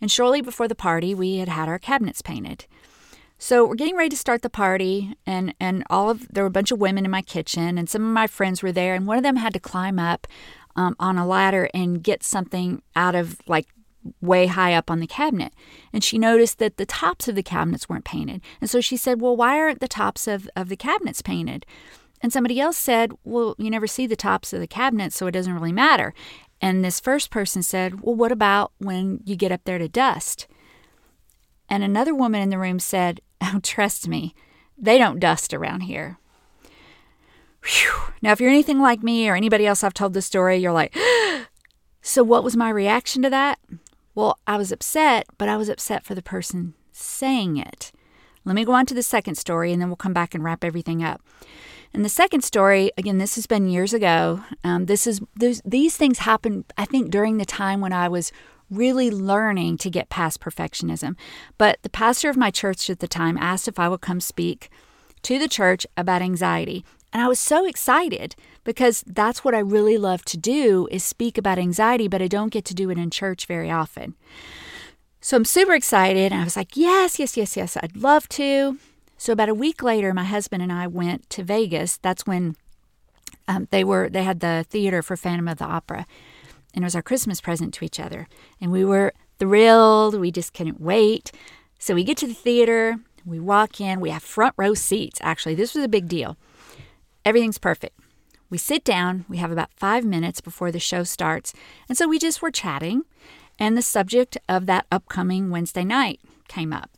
And 0.00 0.10
shortly 0.10 0.40
before 0.42 0.68
the 0.68 0.74
party, 0.74 1.14
we 1.14 1.36
had 1.36 1.48
had 1.48 1.68
our 1.68 1.78
cabinets 1.78 2.22
painted. 2.22 2.66
So 3.38 3.66
we're 3.66 3.74
getting 3.74 3.96
ready 3.96 4.08
to 4.10 4.16
start 4.16 4.42
the 4.42 4.48
party, 4.50 5.14
and 5.26 5.54
and 5.60 5.84
all 5.90 6.08
of 6.08 6.26
there 6.28 6.42
were 6.42 6.48
a 6.48 6.50
bunch 6.50 6.70
of 6.70 6.80
women 6.80 7.04
in 7.04 7.10
my 7.10 7.20
kitchen, 7.20 7.76
and 7.76 7.88
some 7.88 8.02
of 8.02 8.12
my 8.12 8.26
friends 8.26 8.62
were 8.62 8.72
there, 8.72 8.94
and 8.94 9.06
one 9.06 9.18
of 9.18 9.22
them 9.22 9.36
had 9.36 9.52
to 9.52 9.60
climb 9.60 9.98
up 9.98 10.26
um, 10.74 10.96
on 10.98 11.18
a 11.18 11.26
ladder 11.26 11.68
and 11.74 12.02
get 12.02 12.22
something 12.22 12.82
out 12.94 13.14
of 13.14 13.38
like 13.46 13.66
way 14.20 14.46
high 14.46 14.74
up 14.74 14.90
on 14.90 15.00
the 15.00 15.06
cabinet. 15.06 15.52
And 15.92 16.02
she 16.02 16.18
noticed 16.18 16.58
that 16.58 16.76
the 16.76 16.86
tops 16.86 17.28
of 17.28 17.34
the 17.34 17.42
cabinets 17.42 17.88
weren't 17.88 18.04
painted. 18.04 18.40
And 18.60 18.70
so 18.70 18.80
she 18.80 18.96
said, 18.96 19.20
Well, 19.20 19.36
why 19.36 19.58
aren't 19.58 19.80
the 19.80 19.88
tops 19.88 20.26
of, 20.26 20.48
of 20.56 20.68
the 20.68 20.76
cabinets 20.76 21.22
painted? 21.22 21.66
And 22.22 22.32
somebody 22.32 22.58
else 22.60 22.76
said, 22.76 23.12
Well, 23.24 23.54
you 23.58 23.70
never 23.70 23.86
see 23.86 24.06
the 24.06 24.16
tops 24.16 24.52
of 24.52 24.60
the 24.60 24.66
cabinets, 24.66 25.16
so 25.16 25.26
it 25.26 25.32
doesn't 25.32 25.52
really 25.52 25.72
matter. 25.72 26.14
And 26.60 26.84
this 26.84 27.00
first 27.00 27.30
person 27.30 27.62
said, 27.62 28.00
Well, 28.00 28.14
what 28.14 28.32
about 28.32 28.72
when 28.78 29.20
you 29.24 29.36
get 29.36 29.52
up 29.52 29.62
there 29.64 29.78
to 29.78 29.88
dust? 29.88 30.46
And 31.68 31.82
another 31.82 32.14
woman 32.14 32.40
in 32.40 32.50
the 32.50 32.58
room 32.58 32.78
said, 32.78 33.20
Oh, 33.42 33.60
trust 33.62 34.08
me, 34.08 34.34
they 34.78 34.98
don't 34.98 35.20
dust 35.20 35.52
around 35.52 35.82
here. 35.82 36.18
Whew. 37.64 38.12
Now, 38.22 38.32
if 38.32 38.40
you're 38.40 38.50
anything 38.50 38.80
like 38.80 39.02
me 39.02 39.28
or 39.28 39.34
anybody 39.34 39.66
else 39.66 39.82
I've 39.82 39.94
told 39.94 40.14
this 40.14 40.26
story, 40.26 40.56
you're 40.56 40.72
like, 40.72 40.96
So, 42.00 42.22
what 42.22 42.44
was 42.44 42.56
my 42.56 42.70
reaction 42.70 43.22
to 43.22 43.30
that? 43.30 43.58
Well, 44.14 44.38
I 44.46 44.56
was 44.56 44.70
upset, 44.72 45.26
but 45.38 45.48
I 45.48 45.56
was 45.56 45.68
upset 45.68 46.04
for 46.04 46.14
the 46.14 46.22
person 46.22 46.74
saying 46.92 47.56
it. 47.56 47.92
Let 48.44 48.54
me 48.54 48.64
go 48.64 48.72
on 48.72 48.86
to 48.86 48.94
the 48.94 49.02
second 49.02 49.34
story 49.34 49.72
and 49.72 49.82
then 49.82 49.88
we'll 49.88 49.96
come 49.96 50.12
back 50.12 50.34
and 50.34 50.44
wrap 50.44 50.62
everything 50.62 51.02
up. 51.02 51.20
And 51.96 52.04
the 52.04 52.10
second 52.10 52.44
story, 52.44 52.92
again, 52.98 53.16
this 53.16 53.36
has 53.36 53.46
been 53.46 53.70
years 53.70 53.94
ago. 53.94 54.44
Um, 54.62 54.84
this 54.84 55.06
is 55.06 55.22
these 55.34 55.96
things 55.96 56.18
happened, 56.18 56.66
I 56.76 56.84
think, 56.84 57.10
during 57.10 57.38
the 57.38 57.46
time 57.46 57.80
when 57.80 57.94
I 57.94 58.06
was 58.06 58.32
really 58.70 59.10
learning 59.10 59.78
to 59.78 59.88
get 59.88 60.10
past 60.10 60.38
perfectionism. 60.38 61.16
But 61.56 61.78
the 61.80 61.88
pastor 61.88 62.28
of 62.28 62.36
my 62.36 62.50
church 62.50 62.90
at 62.90 63.00
the 63.00 63.08
time 63.08 63.38
asked 63.38 63.66
if 63.66 63.78
I 63.78 63.88
would 63.88 64.02
come 64.02 64.20
speak 64.20 64.68
to 65.22 65.38
the 65.38 65.48
church 65.48 65.86
about 65.96 66.20
anxiety. 66.20 66.84
And 67.14 67.22
I 67.22 67.28
was 67.28 67.40
so 67.40 67.64
excited 67.64 68.36
because 68.62 69.02
that's 69.06 69.42
what 69.42 69.54
I 69.54 69.60
really 69.60 69.96
love 69.96 70.22
to 70.26 70.36
do 70.36 70.86
is 70.90 71.02
speak 71.02 71.38
about 71.38 71.58
anxiety, 71.58 72.08
but 72.08 72.20
I 72.20 72.28
don't 72.28 72.52
get 72.52 72.66
to 72.66 72.74
do 72.74 72.90
it 72.90 72.98
in 72.98 73.08
church 73.08 73.46
very 73.46 73.70
often. 73.70 74.16
So 75.22 75.38
I'm 75.38 75.46
super 75.46 75.72
excited. 75.72 76.30
And 76.30 76.42
I 76.42 76.44
was 76.44 76.58
like, 76.58 76.76
yes, 76.76 77.18
yes, 77.18 77.38
yes, 77.38 77.56
yes, 77.56 77.74
I'd 77.78 77.96
love 77.96 78.28
to. 78.30 78.76
So 79.18 79.32
about 79.32 79.48
a 79.48 79.54
week 79.54 79.82
later, 79.82 80.12
my 80.12 80.24
husband 80.24 80.62
and 80.62 80.72
I 80.72 80.86
went 80.86 81.28
to 81.30 81.42
Vegas. 81.42 81.96
That's 81.98 82.26
when 82.26 82.56
um, 83.48 83.68
they 83.70 83.84
were 83.84 84.08
they 84.08 84.24
had 84.24 84.40
the 84.40 84.66
theater 84.68 85.02
for 85.02 85.16
Phantom 85.16 85.48
of 85.48 85.58
the 85.58 85.64
Opera, 85.64 86.06
and 86.74 86.84
it 86.84 86.86
was 86.86 86.96
our 86.96 87.02
Christmas 87.02 87.40
present 87.40 87.72
to 87.74 87.84
each 87.84 87.98
other. 87.98 88.28
And 88.60 88.70
we 88.70 88.84
were 88.84 89.12
thrilled. 89.38 90.18
We 90.18 90.30
just 90.30 90.54
couldn't 90.54 90.80
wait. 90.80 91.32
So 91.78 91.94
we 91.94 92.04
get 92.04 92.16
to 92.18 92.26
the 92.26 92.34
theater. 92.34 92.98
We 93.24 93.40
walk 93.40 93.80
in. 93.80 94.00
We 94.00 94.10
have 94.10 94.22
front 94.22 94.54
row 94.56 94.74
seats. 94.74 95.18
Actually, 95.22 95.54
this 95.54 95.74
was 95.74 95.84
a 95.84 95.88
big 95.88 96.08
deal. 96.08 96.36
Everything's 97.24 97.58
perfect. 97.58 97.98
We 98.48 98.58
sit 98.58 98.84
down, 98.84 99.24
we 99.28 99.38
have 99.38 99.50
about 99.50 99.72
five 99.72 100.04
minutes 100.04 100.40
before 100.40 100.70
the 100.70 100.78
show 100.78 101.02
starts, 101.02 101.52
and 101.88 101.98
so 101.98 102.06
we 102.06 102.18
just 102.18 102.40
were 102.40 102.52
chatting, 102.52 103.02
and 103.58 103.76
the 103.76 103.82
subject 103.82 104.38
of 104.48 104.66
that 104.66 104.86
upcoming 104.92 105.50
Wednesday 105.50 105.82
night 105.82 106.20
came 106.46 106.72
up. 106.72 106.90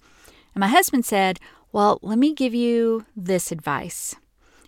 And 0.54 0.60
my 0.60 0.68
husband 0.68 1.06
said, 1.06 1.40
Well, 1.72 1.98
let 2.02 2.18
me 2.18 2.34
give 2.34 2.54
you 2.54 3.04
this 3.16 3.52
advice. 3.52 4.16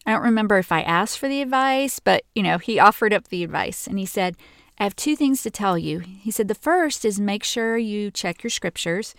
I 0.06 0.12
don't 0.12 0.22
remember 0.22 0.58
if 0.58 0.72
I 0.72 0.82
asked 0.82 1.18
for 1.18 1.28
the 1.28 1.42
advice, 1.42 1.98
but 1.98 2.24
you 2.34 2.42
know, 2.42 2.58
he 2.58 2.78
offered 2.78 3.12
up 3.12 3.28
the 3.28 3.44
advice 3.44 3.86
and 3.86 3.98
he 3.98 4.06
said, 4.06 4.36
I 4.78 4.84
have 4.84 4.96
two 4.96 5.14
things 5.14 5.42
to 5.42 5.50
tell 5.50 5.76
you. 5.76 6.00
He 6.00 6.30
said, 6.30 6.48
The 6.48 6.54
first 6.54 7.04
is 7.04 7.20
make 7.20 7.44
sure 7.44 7.76
you 7.76 8.10
check 8.10 8.42
your 8.42 8.50
scriptures, 8.50 9.14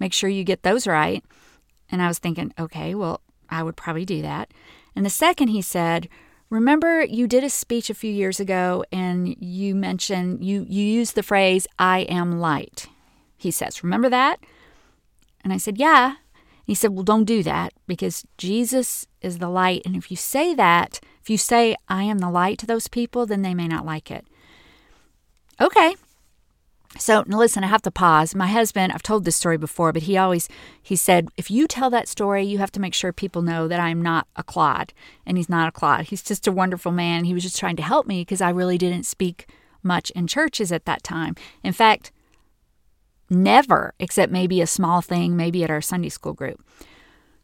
make 0.00 0.12
sure 0.12 0.30
you 0.30 0.42
get 0.42 0.62
those 0.62 0.86
right. 0.86 1.22
And 1.90 2.00
I 2.00 2.08
was 2.08 2.18
thinking, 2.18 2.54
okay, 2.58 2.94
well, 2.94 3.20
I 3.50 3.62
would 3.62 3.76
probably 3.76 4.06
do 4.06 4.22
that. 4.22 4.50
And 4.96 5.04
the 5.04 5.10
second, 5.10 5.48
he 5.48 5.60
said, 5.60 6.08
Remember, 6.48 7.04
you 7.04 7.26
did 7.26 7.44
a 7.44 7.50
speech 7.50 7.90
a 7.90 7.94
few 7.94 8.10
years 8.10 8.40
ago 8.40 8.84
and 8.90 9.36
you 9.38 9.74
mentioned, 9.74 10.44
you, 10.44 10.66
you 10.68 10.84
used 10.84 11.14
the 11.14 11.22
phrase, 11.22 11.66
I 11.78 12.00
am 12.00 12.40
light. 12.40 12.86
He 13.36 13.50
says, 13.50 13.82
Remember 13.82 14.08
that? 14.08 14.40
And 15.44 15.52
I 15.52 15.58
said, 15.58 15.78
Yeah. 15.78 16.16
He 16.64 16.74
said, 16.74 16.92
Well, 16.92 17.02
don't 17.02 17.24
do 17.24 17.42
that 17.42 17.72
because 17.86 18.24
Jesus 18.38 19.06
is 19.20 19.38
the 19.38 19.48
light. 19.48 19.82
And 19.84 19.96
if 19.96 20.10
you 20.10 20.16
say 20.16 20.54
that, 20.54 21.00
if 21.20 21.30
you 21.30 21.38
say, 21.38 21.76
I 21.88 22.04
am 22.04 22.18
the 22.18 22.30
light 22.30 22.58
to 22.58 22.66
those 22.66 22.88
people, 22.88 23.26
then 23.26 23.42
they 23.42 23.54
may 23.54 23.68
not 23.68 23.86
like 23.86 24.10
it. 24.10 24.26
Okay, 25.60 25.94
so 26.98 27.24
listen, 27.26 27.64
I 27.64 27.68
have 27.68 27.82
to 27.82 27.90
pause. 27.90 28.34
My 28.34 28.46
husband, 28.46 28.92
I've 28.92 29.02
told 29.02 29.24
this 29.24 29.36
story 29.36 29.56
before, 29.56 29.92
but 29.92 30.02
he 30.02 30.16
always 30.16 30.48
he 30.82 30.96
said, 30.96 31.28
if 31.36 31.50
you 31.50 31.66
tell 31.66 31.90
that 31.90 32.08
story, 32.08 32.44
you 32.44 32.58
have 32.58 32.72
to 32.72 32.80
make 32.80 32.94
sure 32.94 33.12
people 33.12 33.42
know 33.42 33.66
that 33.66 33.80
I'm 33.80 34.02
not 34.02 34.26
a 34.36 34.42
clod. 34.42 34.92
And 35.24 35.36
he's 35.36 35.48
not 35.48 35.68
a 35.68 35.72
clod. 35.72 36.06
He's 36.06 36.22
just 36.22 36.46
a 36.46 36.52
wonderful 36.52 36.92
man. 36.92 37.24
He 37.24 37.34
was 37.34 37.42
just 37.42 37.58
trying 37.58 37.76
to 37.76 37.82
help 37.82 38.06
me 38.06 38.22
because 38.22 38.40
I 38.40 38.50
really 38.50 38.78
didn't 38.78 39.06
speak 39.06 39.48
much 39.82 40.10
in 40.10 40.26
churches 40.26 40.70
at 40.70 40.84
that 40.84 41.02
time. 41.02 41.34
In 41.62 41.72
fact, 41.72 42.12
never, 43.32 43.94
except 43.98 44.30
maybe 44.30 44.60
a 44.60 44.66
small 44.66 45.00
thing, 45.00 45.36
maybe 45.36 45.64
at 45.64 45.70
our 45.70 45.80
Sunday 45.80 46.08
school 46.08 46.34
group. 46.34 46.64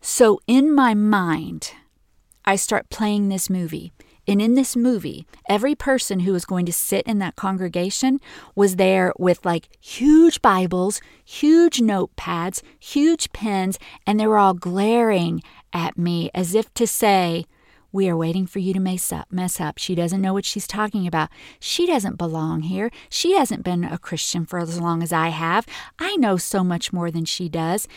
So 0.01 0.41
in 0.47 0.75
my 0.75 0.95
mind, 0.95 1.73
I 2.45 2.57
start 2.57 2.91
playing 2.91 3.29
this 3.29 3.51
movie. 3.51 3.93
And 4.27 4.43
in 4.43 4.55
this 4.55 4.77
movie, 4.77 5.27
every 5.49 5.75
person 5.75 6.21
who 6.21 6.33
was 6.33 6.45
going 6.45 6.67
to 6.67 6.73
sit 6.73 7.07
in 7.07 7.19
that 7.19 7.35
congregation 7.35 8.21
was 8.55 8.77
there 8.77 9.13
with 9.19 9.45
like 9.47 9.71
huge 9.81 10.43
Bibles, 10.43 11.01
huge 11.25 11.79
notepads, 11.79 12.61
huge 12.79 13.33
pens, 13.33 13.79
and 14.07 14.21
they 14.21 14.27
were 14.27 14.37
all 14.37 14.53
glaring 14.53 15.43
at 15.73 15.97
me 15.97 16.31
as 16.35 16.55
if 16.55 16.73
to 16.75 16.87
say, 16.87 17.47
we 17.91 18.09
are 18.09 18.17
waiting 18.17 18.47
for 18.47 18.59
you 18.59 18.73
to 18.75 18.81
mess 18.81 19.13
up. 19.13 19.33
Mess 19.33 19.61
up. 19.61 19.79
She 19.79 19.95
doesn't 19.95 20.21
know 20.21 20.35
what 20.35 20.45
she's 20.45 20.67
talking 20.67 21.07
about. 21.07 21.31
She 21.59 21.87
doesn't 21.87 22.19
belong 22.19 22.63
here. 22.63 22.91
She 23.09 23.33
hasn't 23.33 23.65
been 23.65 23.85
a 23.85 23.99
Christian 23.99 24.45
for 24.45 24.59
as 24.59 24.81
long 24.81 25.03
as 25.03 25.13
I 25.13 25.29
have. 25.29 25.67
I 25.99 26.17
know 26.17 26.37
so 26.37 26.63
much 26.63 26.93
more 26.93 27.11
than 27.11 27.25
she 27.25 27.49
does. 27.49 27.89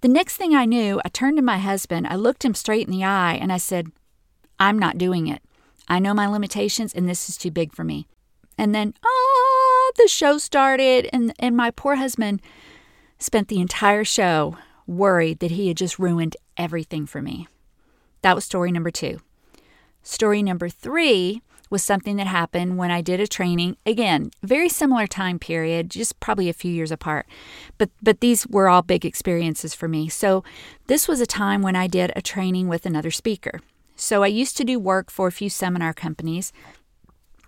The 0.00 0.08
next 0.08 0.36
thing 0.36 0.54
I 0.54 0.64
knew, 0.64 1.00
I 1.04 1.08
turned 1.08 1.38
to 1.38 1.42
my 1.42 1.58
husband, 1.58 2.06
I 2.06 2.14
looked 2.14 2.44
him 2.44 2.54
straight 2.54 2.86
in 2.86 2.92
the 2.92 3.04
eye, 3.04 3.34
and 3.34 3.52
I 3.52 3.56
said, 3.56 3.90
I'm 4.60 4.78
not 4.78 4.98
doing 4.98 5.26
it. 5.26 5.42
I 5.88 5.98
know 5.98 6.14
my 6.14 6.26
limitations 6.26 6.92
and 6.92 7.08
this 7.08 7.28
is 7.28 7.36
too 7.36 7.50
big 7.50 7.74
for 7.74 7.82
me. 7.82 8.06
And 8.58 8.74
then, 8.74 8.94
ah, 9.04 9.92
the 9.96 10.08
show 10.08 10.38
started, 10.38 11.08
and, 11.12 11.32
and 11.38 11.56
my 11.56 11.70
poor 11.70 11.96
husband 11.96 12.42
spent 13.18 13.48
the 13.48 13.60
entire 13.60 14.04
show 14.04 14.56
worried 14.86 15.38
that 15.38 15.52
he 15.52 15.68
had 15.68 15.76
just 15.76 15.98
ruined 15.98 16.36
everything 16.56 17.06
for 17.06 17.22
me. 17.22 17.48
That 18.22 18.34
was 18.34 18.44
story 18.44 18.70
number 18.72 18.90
two. 18.90 19.20
Story 20.02 20.42
number 20.42 20.68
three 20.68 21.42
was 21.70 21.82
something 21.82 22.16
that 22.16 22.26
happened 22.26 22.78
when 22.78 22.90
I 22.90 23.00
did 23.00 23.20
a 23.20 23.26
training. 23.26 23.76
Again, 23.84 24.30
very 24.42 24.68
similar 24.68 25.06
time 25.06 25.38
period, 25.38 25.90
just 25.90 26.18
probably 26.20 26.48
a 26.48 26.54
few 26.54 26.72
years 26.72 26.90
apart. 26.90 27.26
But 27.76 27.90
but 28.02 28.20
these 28.20 28.46
were 28.46 28.68
all 28.68 28.82
big 28.82 29.04
experiences 29.04 29.74
for 29.74 29.88
me. 29.88 30.08
So 30.08 30.44
this 30.86 31.06
was 31.06 31.20
a 31.20 31.26
time 31.26 31.62
when 31.62 31.76
I 31.76 31.86
did 31.86 32.12
a 32.16 32.22
training 32.22 32.68
with 32.68 32.86
another 32.86 33.10
speaker. 33.10 33.60
So 33.96 34.22
I 34.22 34.28
used 34.28 34.56
to 34.56 34.64
do 34.64 34.78
work 34.78 35.10
for 35.10 35.26
a 35.26 35.32
few 35.32 35.50
seminar 35.50 35.92
companies. 35.92 36.52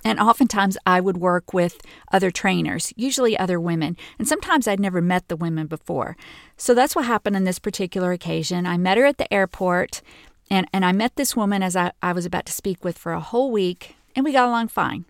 And 0.03 0.19
oftentimes 0.19 0.79
I 0.87 1.01
would 1.01 1.19
work 1.19 1.53
with 1.53 1.83
other 2.11 2.31
trainers, 2.31 2.93
usually 2.97 3.39
other 3.39 3.61
women, 3.61 3.99
and 4.19 4.27
sometimes 4.27 4.67
I'd 4.67 4.81
never 4.81 5.03
met 5.03 5.29
the 5.29 5.37
women 5.37 5.67
before. 5.67 6.17
So 6.57 6.75
that's 6.75 6.97
what 6.97 7.05
happened 7.05 7.37
on 7.37 7.45
this 7.45 7.59
particular 7.59 8.13
occasion. 8.13 8.67
I 8.67 8.79
met 8.79 8.97
her 8.97 9.05
at 9.05 9.19
the 9.19 9.33
airport, 9.33 10.01
and, 10.51 10.67
and 10.73 10.85
I 10.85 10.93
met 10.93 11.17
this 11.17 11.37
woman 11.37 11.63
as 11.63 11.77
I, 11.77 11.93
I 12.03 12.13
was 12.13 12.27
about 12.27 12.47
to 12.47 12.53
speak 12.53 12.85
with 12.85 12.99
for 12.99 13.13
a 13.13 13.21
whole 13.21 13.53
week, 13.53 13.95
and 14.17 14.25
we 14.25 14.33
got 14.33 14.49
along 14.49 14.69
fine. 14.69 15.05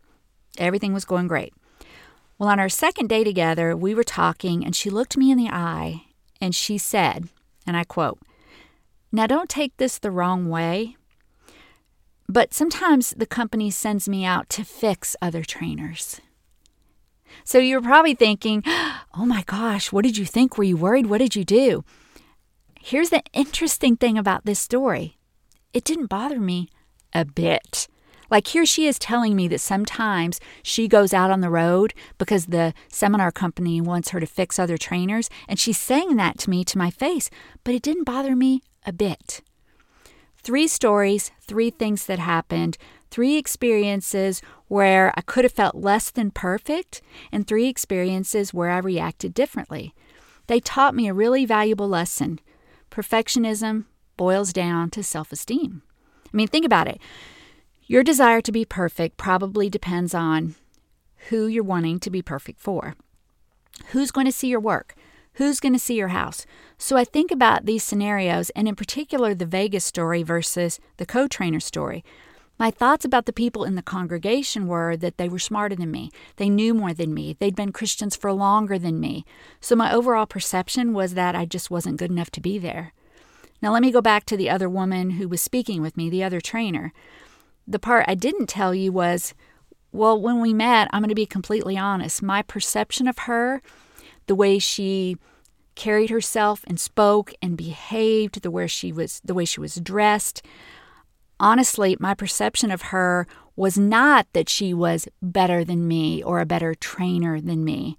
Everything 0.58 0.92
was 0.92 1.04
going 1.04 1.28
great. 1.28 1.54
Well, 2.38 2.48
on 2.48 2.60
our 2.60 2.68
second 2.68 3.08
day 3.08 3.24
together, 3.24 3.76
we 3.76 3.94
were 3.94 4.04
talking, 4.04 4.64
and 4.64 4.76
she 4.76 4.90
looked 4.90 5.16
me 5.16 5.30
in 5.30 5.38
the 5.38 5.48
eye 5.48 6.04
and 6.40 6.54
she 6.54 6.78
said, 6.78 7.28
and 7.66 7.76
I 7.76 7.84
quote, 7.84 8.18
Now 9.12 9.26
don't 9.26 9.48
take 9.48 9.76
this 9.76 9.98
the 9.98 10.10
wrong 10.10 10.48
way, 10.48 10.96
but 12.28 12.54
sometimes 12.54 13.10
the 13.10 13.26
company 13.26 13.70
sends 13.70 14.08
me 14.08 14.24
out 14.24 14.48
to 14.50 14.64
fix 14.64 15.16
other 15.20 15.44
trainers. 15.44 16.20
So 17.44 17.58
you're 17.58 17.82
probably 17.82 18.14
thinking, 18.14 18.62
oh 18.66 19.26
my 19.26 19.42
gosh, 19.42 19.92
what 19.92 20.04
did 20.04 20.16
you 20.16 20.24
think? 20.24 20.56
Were 20.56 20.64
you 20.64 20.76
worried? 20.76 21.06
What 21.06 21.18
did 21.18 21.36
you 21.36 21.44
do? 21.44 21.84
Here's 22.80 23.10
the 23.10 23.22
interesting 23.32 23.96
thing 23.96 24.16
about 24.16 24.46
this 24.46 24.58
story 24.58 25.18
it 25.72 25.84
didn't 25.84 26.06
bother 26.06 26.40
me 26.40 26.68
a 27.12 27.24
bit. 27.24 27.88
Like 28.30 28.46
here 28.46 28.64
she 28.64 28.86
is 28.86 28.98
telling 28.98 29.34
me 29.34 29.48
that 29.48 29.60
sometimes 29.60 30.40
she 30.62 30.86
goes 30.86 31.12
out 31.12 31.30
on 31.30 31.40
the 31.40 31.50
road 31.50 31.92
because 32.16 32.46
the 32.46 32.72
seminar 32.88 33.32
company 33.32 33.80
wants 33.80 34.10
her 34.10 34.20
to 34.20 34.26
fix 34.26 34.58
other 34.58 34.78
trainers, 34.78 35.28
and 35.48 35.58
she's 35.58 35.78
saying 35.78 36.16
that 36.16 36.38
to 36.38 36.50
me 36.50 36.64
to 36.64 36.78
my 36.78 36.90
face, 36.90 37.28
but 37.64 37.74
it 37.74 37.82
didn't 37.82 38.04
bother 38.04 38.36
me 38.36 38.62
a 38.86 38.92
bit. 38.92 39.42
Three 40.42 40.68
stories, 40.68 41.32
three 41.42 41.70
things 41.70 42.06
that 42.06 42.20
happened, 42.20 42.78
three 43.10 43.36
experiences 43.36 44.40
where 44.68 45.12
I 45.16 45.22
could 45.22 45.44
have 45.44 45.52
felt 45.52 45.74
less 45.74 46.10
than 46.10 46.30
perfect, 46.30 47.02
and 47.32 47.46
three 47.46 47.66
experiences 47.66 48.54
where 48.54 48.70
I 48.70 48.78
reacted 48.78 49.34
differently. 49.34 49.92
They 50.46 50.60
taught 50.60 50.94
me 50.94 51.08
a 51.08 51.14
really 51.14 51.44
valuable 51.44 51.88
lesson. 51.88 52.40
Perfectionism 52.90 53.84
boils 54.20 54.52
down 54.52 54.90
to 54.90 55.02
self 55.02 55.32
esteem. 55.32 55.80
I 56.26 56.36
mean, 56.36 56.46
think 56.46 56.66
about 56.66 56.86
it. 56.86 57.00
Your 57.86 58.02
desire 58.02 58.42
to 58.42 58.52
be 58.52 58.66
perfect 58.66 59.16
probably 59.16 59.70
depends 59.70 60.14
on 60.14 60.56
who 61.30 61.46
you're 61.46 61.64
wanting 61.64 61.98
to 62.00 62.10
be 62.10 62.20
perfect 62.20 62.60
for. 62.60 62.96
Who's 63.92 64.10
going 64.10 64.26
to 64.26 64.32
see 64.32 64.48
your 64.48 64.60
work? 64.60 64.94
Who's 65.34 65.58
going 65.58 65.72
to 65.72 65.78
see 65.78 65.94
your 65.94 66.08
house? 66.08 66.44
So 66.76 66.98
I 66.98 67.04
think 67.04 67.30
about 67.30 67.64
these 67.64 67.82
scenarios, 67.82 68.50
and 68.50 68.68
in 68.68 68.76
particular, 68.76 69.34
the 69.34 69.46
Vegas 69.46 69.86
story 69.86 70.22
versus 70.22 70.78
the 70.98 71.06
co 71.06 71.26
trainer 71.26 71.60
story. 71.60 72.04
My 72.58 72.70
thoughts 72.70 73.06
about 73.06 73.24
the 73.24 73.32
people 73.32 73.64
in 73.64 73.74
the 73.74 73.90
congregation 73.96 74.66
were 74.66 74.98
that 74.98 75.16
they 75.16 75.30
were 75.30 75.38
smarter 75.38 75.76
than 75.76 75.90
me. 75.90 76.10
They 76.36 76.50
knew 76.50 76.74
more 76.74 76.92
than 76.92 77.14
me. 77.14 77.36
They'd 77.40 77.56
been 77.56 77.72
Christians 77.72 78.16
for 78.16 78.34
longer 78.34 78.78
than 78.78 79.00
me. 79.00 79.24
So 79.62 79.74
my 79.74 79.90
overall 79.90 80.26
perception 80.26 80.92
was 80.92 81.14
that 81.14 81.34
I 81.34 81.46
just 81.46 81.70
wasn't 81.70 81.96
good 81.96 82.10
enough 82.10 82.30
to 82.32 82.42
be 82.42 82.58
there. 82.58 82.92
Now, 83.62 83.72
let 83.72 83.82
me 83.82 83.90
go 83.90 84.00
back 84.00 84.24
to 84.26 84.36
the 84.36 84.50
other 84.50 84.68
woman 84.68 85.10
who 85.10 85.28
was 85.28 85.40
speaking 85.40 85.82
with 85.82 85.96
me, 85.96 86.08
the 86.08 86.24
other 86.24 86.40
trainer 86.40 86.92
the 87.70 87.78
part 87.78 88.04
I 88.08 88.14
didn't 88.14 88.48
tell 88.48 88.74
you 88.74 88.92
was 88.92 89.34
well, 89.92 90.20
when 90.20 90.40
we 90.40 90.54
met, 90.54 90.88
I'm 90.92 91.02
going 91.02 91.08
to 91.08 91.16
be 91.16 91.26
completely 91.26 91.76
honest. 91.76 92.22
My 92.22 92.42
perception 92.42 93.08
of 93.08 93.18
her, 93.18 93.60
the 94.28 94.36
way 94.36 94.60
she 94.60 95.16
carried 95.74 96.10
herself 96.10 96.62
and 96.68 96.78
spoke 96.78 97.32
and 97.42 97.56
behaved, 97.56 98.42
the 98.42 98.52
way 98.52 98.68
she 98.68 98.92
was 98.92 99.20
the 99.24 99.34
way 99.34 99.44
she 99.44 99.60
was 99.60 99.76
dressed, 99.76 100.42
honestly, 101.40 101.96
my 101.98 102.14
perception 102.14 102.70
of 102.70 102.82
her 102.82 103.26
was 103.56 103.76
not 103.78 104.26
that 104.32 104.48
she 104.48 104.72
was 104.72 105.08
better 105.20 105.64
than 105.64 105.88
me 105.88 106.22
or 106.22 106.40
a 106.40 106.46
better 106.46 106.74
trainer 106.74 107.40
than 107.40 107.64
me, 107.64 107.98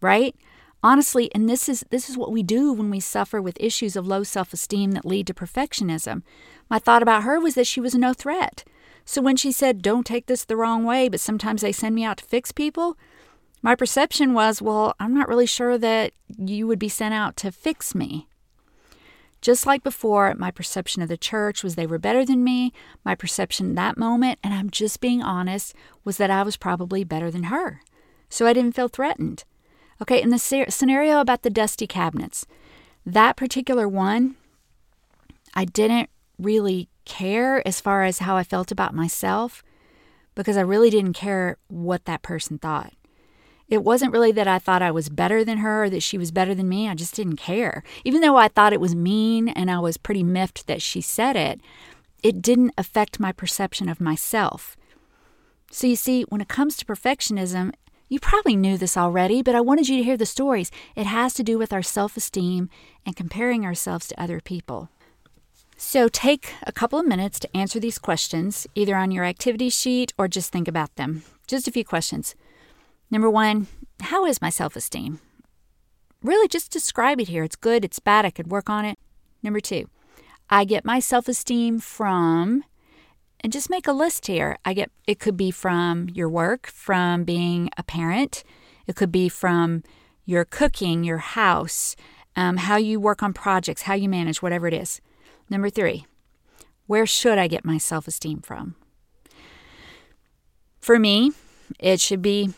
right? 0.00 0.36
Honestly, 0.82 1.30
and 1.34 1.48
this 1.48 1.68
is 1.68 1.84
this 1.90 2.10
is 2.10 2.16
what 2.16 2.32
we 2.32 2.42
do 2.42 2.72
when 2.72 2.90
we 2.90 2.98
suffer 2.98 3.40
with 3.40 3.56
issues 3.60 3.94
of 3.94 4.06
low 4.06 4.24
self-esteem 4.24 4.92
that 4.92 5.04
lead 5.04 5.28
to 5.28 5.34
perfectionism. 5.34 6.22
My 6.68 6.78
thought 6.78 7.02
about 7.02 7.22
her 7.22 7.38
was 7.38 7.54
that 7.54 7.68
she 7.68 7.80
was 7.80 7.94
no 7.94 8.12
threat. 8.12 8.64
So 9.04 9.22
when 9.22 9.36
she 9.36 9.52
said, 9.52 9.82
Don't 9.82 10.06
take 10.06 10.26
this 10.26 10.44
the 10.44 10.56
wrong 10.56 10.84
way, 10.84 11.08
but 11.08 11.20
sometimes 11.20 11.62
they 11.62 11.72
send 11.72 11.94
me 11.94 12.04
out 12.04 12.18
to 12.18 12.24
fix 12.24 12.52
people, 12.52 12.96
my 13.62 13.76
perception 13.76 14.34
was, 14.34 14.60
Well, 14.60 14.94
I'm 14.98 15.14
not 15.14 15.28
really 15.28 15.46
sure 15.46 15.78
that 15.78 16.12
you 16.36 16.66
would 16.66 16.80
be 16.80 16.88
sent 16.88 17.14
out 17.14 17.36
to 17.38 17.52
fix 17.52 17.94
me. 17.94 18.26
Just 19.40 19.66
like 19.66 19.82
before, 19.82 20.34
my 20.36 20.50
perception 20.50 21.02
of 21.02 21.08
the 21.08 21.16
church 21.16 21.64
was 21.64 21.74
they 21.74 21.86
were 21.86 21.98
better 21.98 22.24
than 22.24 22.44
me. 22.44 22.72
My 23.04 23.14
perception 23.14 23.74
that 23.74 23.98
moment, 23.98 24.38
and 24.42 24.54
I'm 24.54 24.70
just 24.70 25.00
being 25.00 25.22
honest, 25.22 25.74
was 26.04 26.16
that 26.16 26.30
I 26.30 26.42
was 26.42 26.56
probably 26.56 27.02
better 27.02 27.30
than 27.30 27.44
her. 27.44 27.82
So 28.28 28.46
I 28.46 28.52
didn't 28.52 28.76
feel 28.76 28.88
threatened. 28.88 29.44
Okay, 30.02 30.20
in 30.20 30.30
the 30.30 30.66
scenario 30.68 31.20
about 31.20 31.42
the 31.42 31.48
dusty 31.48 31.86
cabinets, 31.86 32.44
that 33.06 33.36
particular 33.36 33.86
one, 33.86 34.34
I 35.54 35.64
didn't 35.64 36.10
really 36.40 36.88
care 37.04 37.64
as 37.64 37.80
far 37.80 38.02
as 38.02 38.18
how 38.18 38.36
I 38.36 38.42
felt 38.42 38.72
about 38.72 38.96
myself 38.96 39.62
because 40.34 40.56
I 40.56 40.62
really 40.62 40.90
didn't 40.90 41.12
care 41.12 41.56
what 41.68 42.04
that 42.06 42.22
person 42.22 42.58
thought. 42.58 42.94
It 43.68 43.84
wasn't 43.84 44.12
really 44.12 44.32
that 44.32 44.48
I 44.48 44.58
thought 44.58 44.82
I 44.82 44.90
was 44.90 45.08
better 45.08 45.44
than 45.44 45.58
her 45.58 45.84
or 45.84 45.90
that 45.90 46.02
she 46.02 46.18
was 46.18 46.32
better 46.32 46.52
than 46.52 46.68
me. 46.68 46.88
I 46.88 46.96
just 46.96 47.14
didn't 47.14 47.36
care. 47.36 47.84
Even 48.04 48.22
though 48.22 48.36
I 48.36 48.48
thought 48.48 48.72
it 48.72 48.80
was 48.80 48.96
mean 48.96 49.50
and 49.50 49.70
I 49.70 49.78
was 49.78 49.96
pretty 49.98 50.24
miffed 50.24 50.66
that 50.66 50.82
she 50.82 51.00
said 51.00 51.36
it, 51.36 51.60
it 52.24 52.42
didn't 52.42 52.74
affect 52.76 53.20
my 53.20 53.30
perception 53.30 53.88
of 53.88 54.00
myself. 54.00 54.76
So, 55.70 55.86
you 55.86 55.94
see, 55.94 56.24
when 56.24 56.40
it 56.40 56.48
comes 56.48 56.76
to 56.78 56.84
perfectionism, 56.84 57.72
you 58.08 58.20
probably 58.20 58.56
knew 58.56 58.76
this 58.76 58.96
already, 58.96 59.42
but 59.42 59.54
I 59.54 59.60
wanted 59.60 59.88
you 59.88 59.96
to 59.96 60.04
hear 60.04 60.16
the 60.16 60.26
stories. 60.26 60.70
It 60.94 61.06
has 61.06 61.34
to 61.34 61.42
do 61.42 61.58
with 61.58 61.72
our 61.72 61.82
self 61.82 62.16
esteem 62.16 62.68
and 63.06 63.16
comparing 63.16 63.64
ourselves 63.64 64.06
to 64.08 64.20
other 64.20 64.40
people. 64.40 64.90
So 65.76 66.08
take 66.08 66.54
a 66.62 66.72
couple 66.72 67.00
of 67.00 67.06
minutes 67.06 67.40
to 67.40 67.56
answer 67.56 67.80
these 67.80 67.98
questions, 67.98 68.66
either 68.74 68.94
on 68.94 69.10
your 69.10 69.24
activity 69.24 69.68
sheet 69.68 70.12
or 70.16 70.28
just 70.28 70.52
think 70.52 70.68
about 70.68 70.94
them. 70.96 71.24
Just 71.46 71.66
a 71.66 71.72
few 71.72 71.84
questions. 71.84 72.34
Number 73.10 73.28
one, 73.28 73.66
how 74.00 74.24
is 74.24 74.40
my 74.40 74.48
self 74.48 74.76
esteem? 74.76 75.20
Really, 76.22 76.46
just 76.46 76.70
describe 76.70 77.20
it 77.20 77.28
here. 77.28 77.42
It's 77.42 77.56
good, 77.56 77.84
it's 77.84 77.98
bad, 77.98 78.24
I 78.24 78.30
could 78.30 78.50
work 78.50 78.70
on 78.70 78.84
it. 78.84 78.98
Number 79.42 79.58
two, 79.58 79.88
I 80.48 80.64
get 80.64 80.84
my 80.84 81.00
self 81.00 81.28
esteem 81.28 81.80
from, 81.80 82.64
and 83.42 83.52
just 83.52 83.70
make 83.70 83.86
a 83.86 83.92
list 83.92 84.26
here. 84.26 84.56
I 84.64 84.74
get 84.74 84.90
it 85.06 85.18
could 85.18 85.36
be 85.36 85.50
from 85.50 86.08
your 86.10 86.28
work, 86.28 86.66
from 86.66 87.24
being 87.24 87.70
a 87.76 87.82
parent, 87.82 88.44
it 88.86 88.96
could 88.96 89.12
be 89.12 89.28
from 89.28 89.82
your 90.24 90.44
cooking, 90.44 91.04
your 91.04 91.18
house, 91.18 91.96
um, 92.36 92.56
how 92.56 92.76
you 92.76 93.00
work 93.00 93.22
on 93.22 93.32
projects, 93.32 93.82
how 93.82 93.94
you 93.94 94.08
manage, 94.08 94.42
whatever 94.42 94.66
it 94.66 94.74
is. 94.74 95.00
Number 95.50 95.70
three, 95.70 96.06
where 96.86 97.06
should 97.06 97.38
I 97.38 97.48
get 97.48 97.64
my 97.64 97.78
self 97.78 98.06
esteem 98.06 98.40
from? 98.40 98.76
For 100.80 100.98
me, 100.98 101.32
it 101.78 102.00
should 102.00 102.22
be 102.22 102.50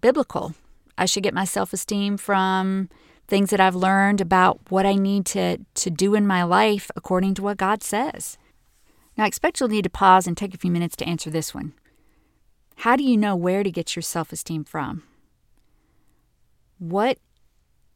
biblical. 0.00 0.54
I 0.96 1.06
should 1.06 1.22
get 1.22 1.34
my 1.34 1.44
self 1.44 1.72
esteem 1.72 2.16
from 2.16 2.88
things 3.26 3.50
that 3.50 3.60
I've 3.60 3.74
learned 3.74 4.20
about 4.20 4.58
what 4.70 4.86
I 4.86 4.94
need 4.94 5.26
to, 5.26 5.58
to 5.74 5.90
do 5.90 6.14
in 6.14 6.26
my 6.26 6.42
life 6.42 6.90
according 6.96 7.34
to 7.34 7.42
what 7.42 7.58
God 7.58 7.82
says. 7.82 8.38
Now, 9.18 9.24
I 9.24 9.26
expect 9.26 9.58
you'll 9.58 9.68
need 9.68 9.82
to 9.82 9.90
pause 9.90 10.28
and 10.28 10.36
take 10.36 10.54
a 10.54 10.58
few 10.58 10.70
minutes 10.70 10.94
to 10.96 11.04
answer 11.04 11.28
this 11.28 11.52
one. 11.52 11.74
How 12.76 12.94
do 12.94 13.02
you 13.02 13.16
know 13.16 13.34
where 13.34 13.64
to 13.64 13.70
get 13.70 13.96
your 13.96 14.02
self 14.04 14.32
esteem 14.32 14.62
from? 14.62 15.02
What 16.78 17.18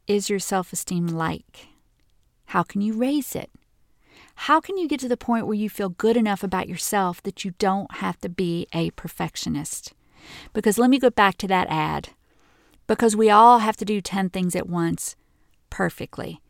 is 0.05 0.29
your 0.29 0.39
self 0.39 0.73
esteem 0.73 1.07
like? 1.07 1.67
How 2.47 2.61
can 2.61 2.81
you 2.81 2.93
raise 2.93 3.35
it? 3.35 3.49
How 4.35 4.59
can 4.59 4.77
you 4.77 4.89
get 4.89 4.99
to 4.99 5.07
the 5.07 5.15
point 5.15 5.47
where 5.47 5.55
you 5.55 5.69
feel 5.69 5.89
good 5.89 6.17
enough 6.17 6.43
about 6.43 6.67
yourself 6.67 7.23
that 7.23 7.45
you 7.45 7.51
don't 7.57 7.89
have 7.95 8.19
to 8.19 8.29
be 8.29 8.67
a 8.73 8.89
perfectionist? 8.91 9.93
Because 10.51 10.77
let 10.77 10.89
me 10.89 10.99
go 10.99 11.09
back 11.09 11.37
to 11.37 11.47
that 11.47 11.67
ad. 11.69 12.09
Because 12.85 13.15
we 13.15 13.29
all 13.29 13.59
have 13.59 13.77
to 13.77 13.85
do 13.85 14.01
10 14.01 14.29
things 14.29 14.57
at 14.57 14.67
once 14.67 15.15
perfectly. 15.69 16.41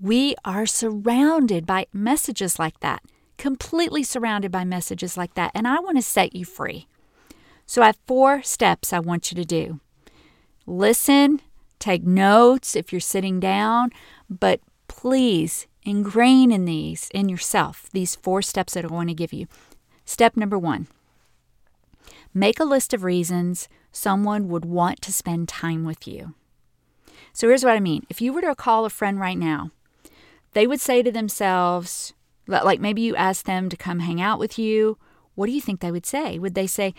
We 0.00 0.36
are 0.44 0.66
surrounded 0.66 1.66
by 1.66 1.86
messages 1.92 2.58
like 2.58 2.78
that, 2.80 3.02
completely 3.42 4.04
surrounded 4.04 4.52
by 4.52 4.64
messages 4.64 5.16
like 5.16 5.34
that. 5.34 5.50
And 5.52 5.66
I 5.66 5.80
want 5.80 5.96
to 5.96 6.02
set 6.02 6.36
you 6.36 6.44
free. 6.44 6.86
So 7.66 7.82
I 7.82 7.86
have 7.86 7.98
four 8.06 8.40
steps 8.44 8.92
I 8.92 9.00
want 9.00 9.32
you 9.32 9.36
to 9.36 9.44
do 9.44 9.80
listen, 10.64 11.40
take 11.80 12.04
notes 12.04 12.76
if 12.76 12.92
you're 12.92 13.00
sitting 13.00 13.40
down, 13.40 13.90
but 14.30 14.60
please 14.86 15.66
Ingrain 15.84 16.52
in 16.52 16.66
these 16.66 17.10
in 17.12 17.28
yourself 17.28 17.90
these 17.92 18.14
four 18.14 18.42
steps 18.42 18.74
that 18.74 18.84
I 18.84 18.88
want 18.88 19.08
to 19.08 19.14
give 19.14 19.32
you. 19.32 19.48
Step 20.04 20.36
number 20.36 20.56
one 20.56 20.86
make 22.32 22.60
a 22.60 22.64
list 22.64 22.94
of 22.94 23.02
reasons 23.02 23.68
someone 23.90 24.48
would 24.48 24.64
want 24.64 25.02
to 25.02 25.12
spend 25.12 25.48
time 25.48 25.84
with 25.84 26.06
you. 26.06 26.34
So 27.32 27.48
here's 27.48 27.64
what 27.64 27.74
I 27.76 27.80
mean 27.80 28.06
if 28.08 28.20
you 28.20 28.32
were 28.32 28.42
to 28.42 28.54
call 28.54 28.84
a 28.84 28.90
friend 28.90 29.18
right 29.18 29.36
now, 29.36 29.72
they 30.52 30.68
would 30.68 30.80
say 30.80 31.02
to 31.02 31.10
themselves, 31.10 32.14
Like 32.46 32.80
maybe 32.80 33.02
you 33.02 33.16
ask 33.16 33.44
them 33.44 33.68
to 33.68 33.76
come 33.76 34.00
hang 34.00 34.20
out 34.20 34.38
with 34.38 34.58
you. 34.58 34.98
What 35.34 35.46
do 35.46 35.52
you 35.52 35.60
think 35.60 35.80
they 35.80 35.92
would 35.92 36.06
say? 36.06 36.38
Would 36.38 36.54
they 36.54 36.66
say, 36.66 36.94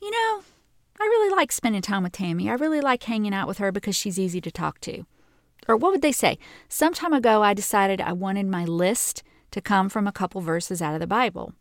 you 0.00 0.10
know, 0.10 0.42
I 1.00 1.04
really 1.04 1.34
like 1.34 1.52
spending 1.52 1.82
time 1.82 2.02
with 2.02 2.12
Tammy. 2.12 2.48
I 2.48 2.54
really 2.54 2.80
like 2.80 3.02
hanging 3.02 3.34
out 3.34 3.48
with 3.48 3.58
her 3.58 3.72
because 3.72 3.96
she's 3.96 4.18
easy 4.18 4.40
to 4.40 4.50
talk 4.50 4.80
to. 4.80 5.04
Or 5.66 5.76
what 5.76 5.92
would 5.92 6.02
they 6.02 6.12
say? 6.12 6.38
Some 6.68 6.94
time 6.94 7.12
ago, 7.12 7.42
I 7.42 7.54
decided 7.54 8.00
I 8.00 8.12
wanted 8.12 8.46
my 8.46 8.64
list 8.64 9.22
to 9.50 9.60
come 9.60 9.88
from 9.88 10.06
a 10.06 10.12
couple 10.12 10.40
verses 10.40 10.82
out 10.82 10.94
of 10.94 11.00
the 11.00 11.06
Bible. 11.06 11.54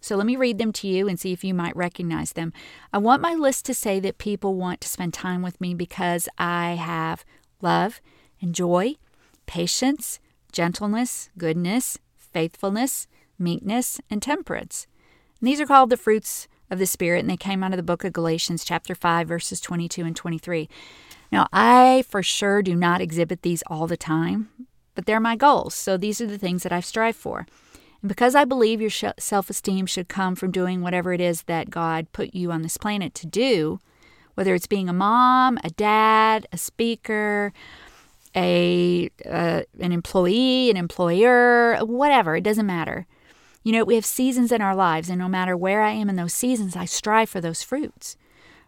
So 0.00 0.16
let 0.16 0.26
me 0.26 0.36
read 0.36 0.58
them 0.58 0.72
to 0.72 0.88
you 0.88 1.08
and 1.08 1.20
see 1.20 1.32
if 1.32 1.44
you 1.44 1.52
might 1.52 1.76
recognize 1.76 2.32
them. 2.32 2.52
I 2.92 2.98
want 2.98 3.20
my 3.20 3.34
list 3.34 3.66
to 3.66 3.74
say 3.74 4.00
that 4.00 4.18
people 4.18 4.54
want 4.54 4.80
to 4.80 4.88
spend 4.88 5.12
time 5.12 5.42
with 5.42 5.60
me 5.60 5.74
because 5.74 6.28
I 6.38 6.72
have 6.72 7.24
love 7.60 8.00
and 8.40 8.54
joy, 8.54 8.94
patience, 9.46 10.18
gentleness, 10.52 11.28
goodness, 11.36 11.98
faithfulness, 12.32 13.06
meekness, 13.38 14.00
and 14.10 14.22
temperance. 14.22 14.86
And 15.40 15.48
these 15.48 15.60
are 15.60 15.66
called 15.66 15.90
the 15.90 15.96
fruits 15.96 16.48
of 16.70 16.78
the 16.78 16.86
Spirit, 16.86 17.20
and 17.20 17.30
they 17.30 17.36
came 17.36 17.62
out 17.62 17.72
of 17.72 17.76
the 17.76 17.82
book 17.82 18.04
of 18.04 18.12
Galatians, 18.12 18.64
chapter 18.64 18.94
5, 18.94 19.26
verses 19.28 19.60
22 19.60 20.04
and 20.04 20.14
23. 20.14 20.68
Now, 21.32 21.46
I 21.52 22.04
for 22.08 22.22
sure 22.22 22.62
do 22.62 22.74
not 22.74 23.00
exhibit 23.00 23.42
these 23.42 23.62
all 23.66 23.86
the 23.86 23.96
time, 23.96 24.48
but 24.94 25.06
they're 25.06 25.20
my 25.20 25.36
goals. 25.36 25.74
So 25.74 25.96
these 25.96 26.20
are 26.20 26.26
the 26.26 26.38
things 26.38 26.62
that 26.62 26.72
I 26.72 26.80
strive 26.80 27.16
for. 27.16 27.46
And 28.02 28.08
because 28.08 28.34
I 28.34 28.44
believe 28.44 28.80
your 28.80 28.90
self 28.90 29.50
esteem 29.50 29.86
should 29.86 30.08
come 30.08 30.34
from 30.34 30.50
doing 30.50 30.80
whatever 30.80 31.12
it 31.12 31.20
is 31.20 31.42
that 31.42 31.70
God 31.70 32.12
put 32.12 32.34
you 32.34 32.50
on 32.50 32.62
this 32.62 32.76
planet 32.76 33.14
to 33.14 33.26
do, 33.26 33.78
whether 34.34 34.54
it's 34.54 34.66
being 34.66 34.88
a 34.88 34.94
mom, 34.94 35.58
a 35.62 35.70
dad, 35.70 36.46
a 36.52 36.58
speaker, 36.58 37.52
a 38.36 39.10
uh, 39.28 39.62
an 39.78 39.92
employee, 39.92 40.70
an 40.70 40.76
employer, 40.76 41.78
whatever, 41.84 42.36
it 42.36 42.44
doesn't 42.44 42.66
matter. 42.66 43.06
You 43.62 43.72
know, 43.72 43.84
we 43.84 43.96
have 43.96 44.06
seasons 44.06 44.52
in 44.52 44.62
our 44.62 44.74
lives, 44.74 45.10
and 45.10 45.18
no 45.18 45.28
matter 45.28 45.56
where 45.56 45.82
I 45.82 45.90
am 45.90 46.08
in 46.08 46.16
those 46.16 46.32
seasons, 46.32 46.76
I 46.76 46.86
strive 46.86 47.28
for 47.28 47.40
those 47.40 47.62
fruits. 47.62 48.16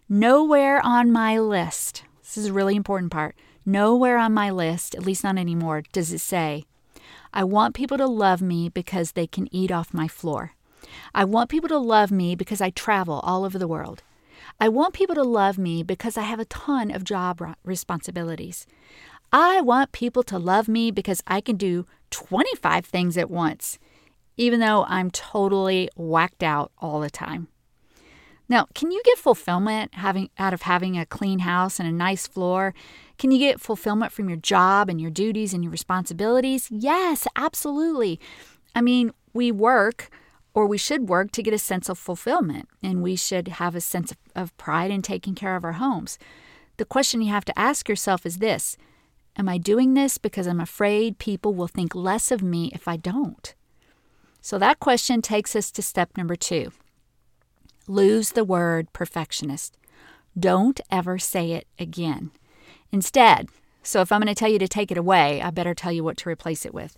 Nowhere 0.09 0.85
on 0.85 1.11
my 1.11 1.39
list, 1.39 2.05
this 2.21 2.37
is 2.37 2.47
a 2.47 2.53
really 2.53 2.77
important 2.77 3.11
part, 3.11 3.35
nowhere 3.65 4.19
on 4.19 4.35
my 4.35 4.51
list, 4.51 4.95
at 4.95 5.07
least 5.07 5.25
not 5.25 5.39
anymore, 5.39 5.83
does 5.93 6.13
it 6.13 6.19
say, 6.19 6.65
I 7.33 7.45
want 7.45 7.75
people 7.75 7.97
to 7.97 8.07
love 8.07 8.43
me 8.43 8.69
because 8.69 9.13
they 9.13 9.27
can 9.27 9.49
eat 9.55 9.73
off 9.73 9.95
my 9.95 10.09
floor. 10.09 10.53
I 11.15 11.25
want 11.25 11.49
people 11.49 11.69
to 11.71 11.79
love 11.79 12.11
me 12.11 12.35
because 12.35 12.61
I 12.61 12.71
travel 12.71 13.21
all 13.21 13.45
over 13.45 13.59
the 13.59 13.69
world. 13.69 14.03
I 14.61 14.69
want 14.69 14.93
people 14.93 15.15
to 15.15 15.23
love 15.23 15.57
me 15.57 15.83
because 15.83 16.19
I 16.19 16.23
have 16.23 16.41
a 16.41 16.45
ton 16.45 16.91
of 16.91 17.05
job 17.05 17.41
responsibilities. 17.65 18.67
I 19.33 19.61
want 19.61 19.93
people 19.93 20.23
to 20.25 20.39
love 20.39 20.69
me 20.69 20.91
because 20.91 21.23
I 21.27 21.41
can 21.41 21.57
do 21.57 21.87
25 22.11 22.85
things 22.85 23.17
at 23.17 23.31
once 23.31 23.79
even 24.37 24.61
though 24.61 24.85
I'm 24.89 25.11
totally 25.11 25.89
whacked 25.97 26.43
out 26.43 26.73
all 26.79 27.01
the 27.01 27.11
time. 27.11 27.49
Now, 28.49 28.67
can 28.75 28.91
you 28.91 29.01
get 29.05 29.19
fulfillment 29.19 29.95
having 29.95 30.29
out 30.39 30.53
of 30.53 30.63
having 30.63 30.99
a 30.99 31.07
clean 31.07 31.41
house 31.41 31.79
and 31.79 31.89
a 31.89 31.93
nice 31.93 32.27
floor? 32.27 32.75
Can 33.19 33.31
you 33.31 33.39
get 33.39 33.61
fulfillment 33.61 34.13
from 34.13 34.29
your 34.29 34.37
job 34.37 34.89
and 34.89 35.01
your 35.01 35.11
duties 35.11 35.55
and 35.55 35.63
your 35.63 35.71
responsibilities? 35.71 36.69
Yes, 36.71 37.27
absolutely. 37.37 38.21
I 38.75 38.81
mean, 38.81 39.13
we 39.33 39.53
work 39.53 40.11
or 40.55 40.67
we 40.67 40.77
should 40.77 41.09
work 41.09 41.33
to 41.33 41.43
get 41.43 41.55
a 41.55 41.59
sense 41.59 41.89
of 41.89 41.99
fulfillment 41.99 42.69
and 42.83 43.03
we 43.03 43.17
should 43.17 43.49
have 43.49 43.75
a 43.75 43.81
sense 43.81 44.13
of 44.35 44.57
pride 44.59 44.91
in 44.91 45.01
taking 45.01 45.35
care 45.35 45.57
of 45.57 45.65
our 45.65 45.73
homes. 45.73 46.19
The 46.77 46.85
question 46.85 47.23
you 47.23 47.33
have 47.33 47.45
to 47.47 47.59
ask 47.59 47.89
yourself 47.89 48.27
is 48.27 48.39
this 48.39 48.77
Am 49.37 49.49
I 49.49 49.59
doing 49.59 49.95
this 49.95 50.19
because 50.19 50.47
I'm 50.47 50.61
afraid 50.61 51.19
people 51.19 51.55
will 51.55 51.69
think 51.69 51.95
less 51.95 52.31
of 52.31 52.43
me 52.43 52.71
if 52.75 52.87
I 52.87 52.97
don't? 52.97 53.55
So 54.41 54.59
that 54.59 54.81
question 54.81 55.23
takes 55.23 55.57
us 55.57 55.71
to 55.73 55.83
step 55.83 56.17
number 56.17 56.37
two 56.37 56.73
lose 57.89 58.31
the 58.31 58.45
word 58.45 58.93
perfectionist. 58.93 59.77
Don't 60.39 60.81
ever 60.91 61.19
say 61.19 61.53
it 61.53 61.67
again. 61.79 62.31
Instead, 62.93 63.49
so 63.83 64.01
if 64.01 64.13
I'm 64.13 64.21
going 64.21 64.33
to 64.33 64.39
tell 64.39 64.49
you 64.49 64.59
to 64.61 64.69
take 64.69 64.91
it 64.91 64.97
away, 64.97 65.43
I 65.43 65.51
better 65.51 65.75
tell 65.75 65.91
you 65.93 66.05
what 66.05 66.17
to 66.19 66.29
replace 66.29 66.65
it 66.65 66.73
with. 66.73 66.97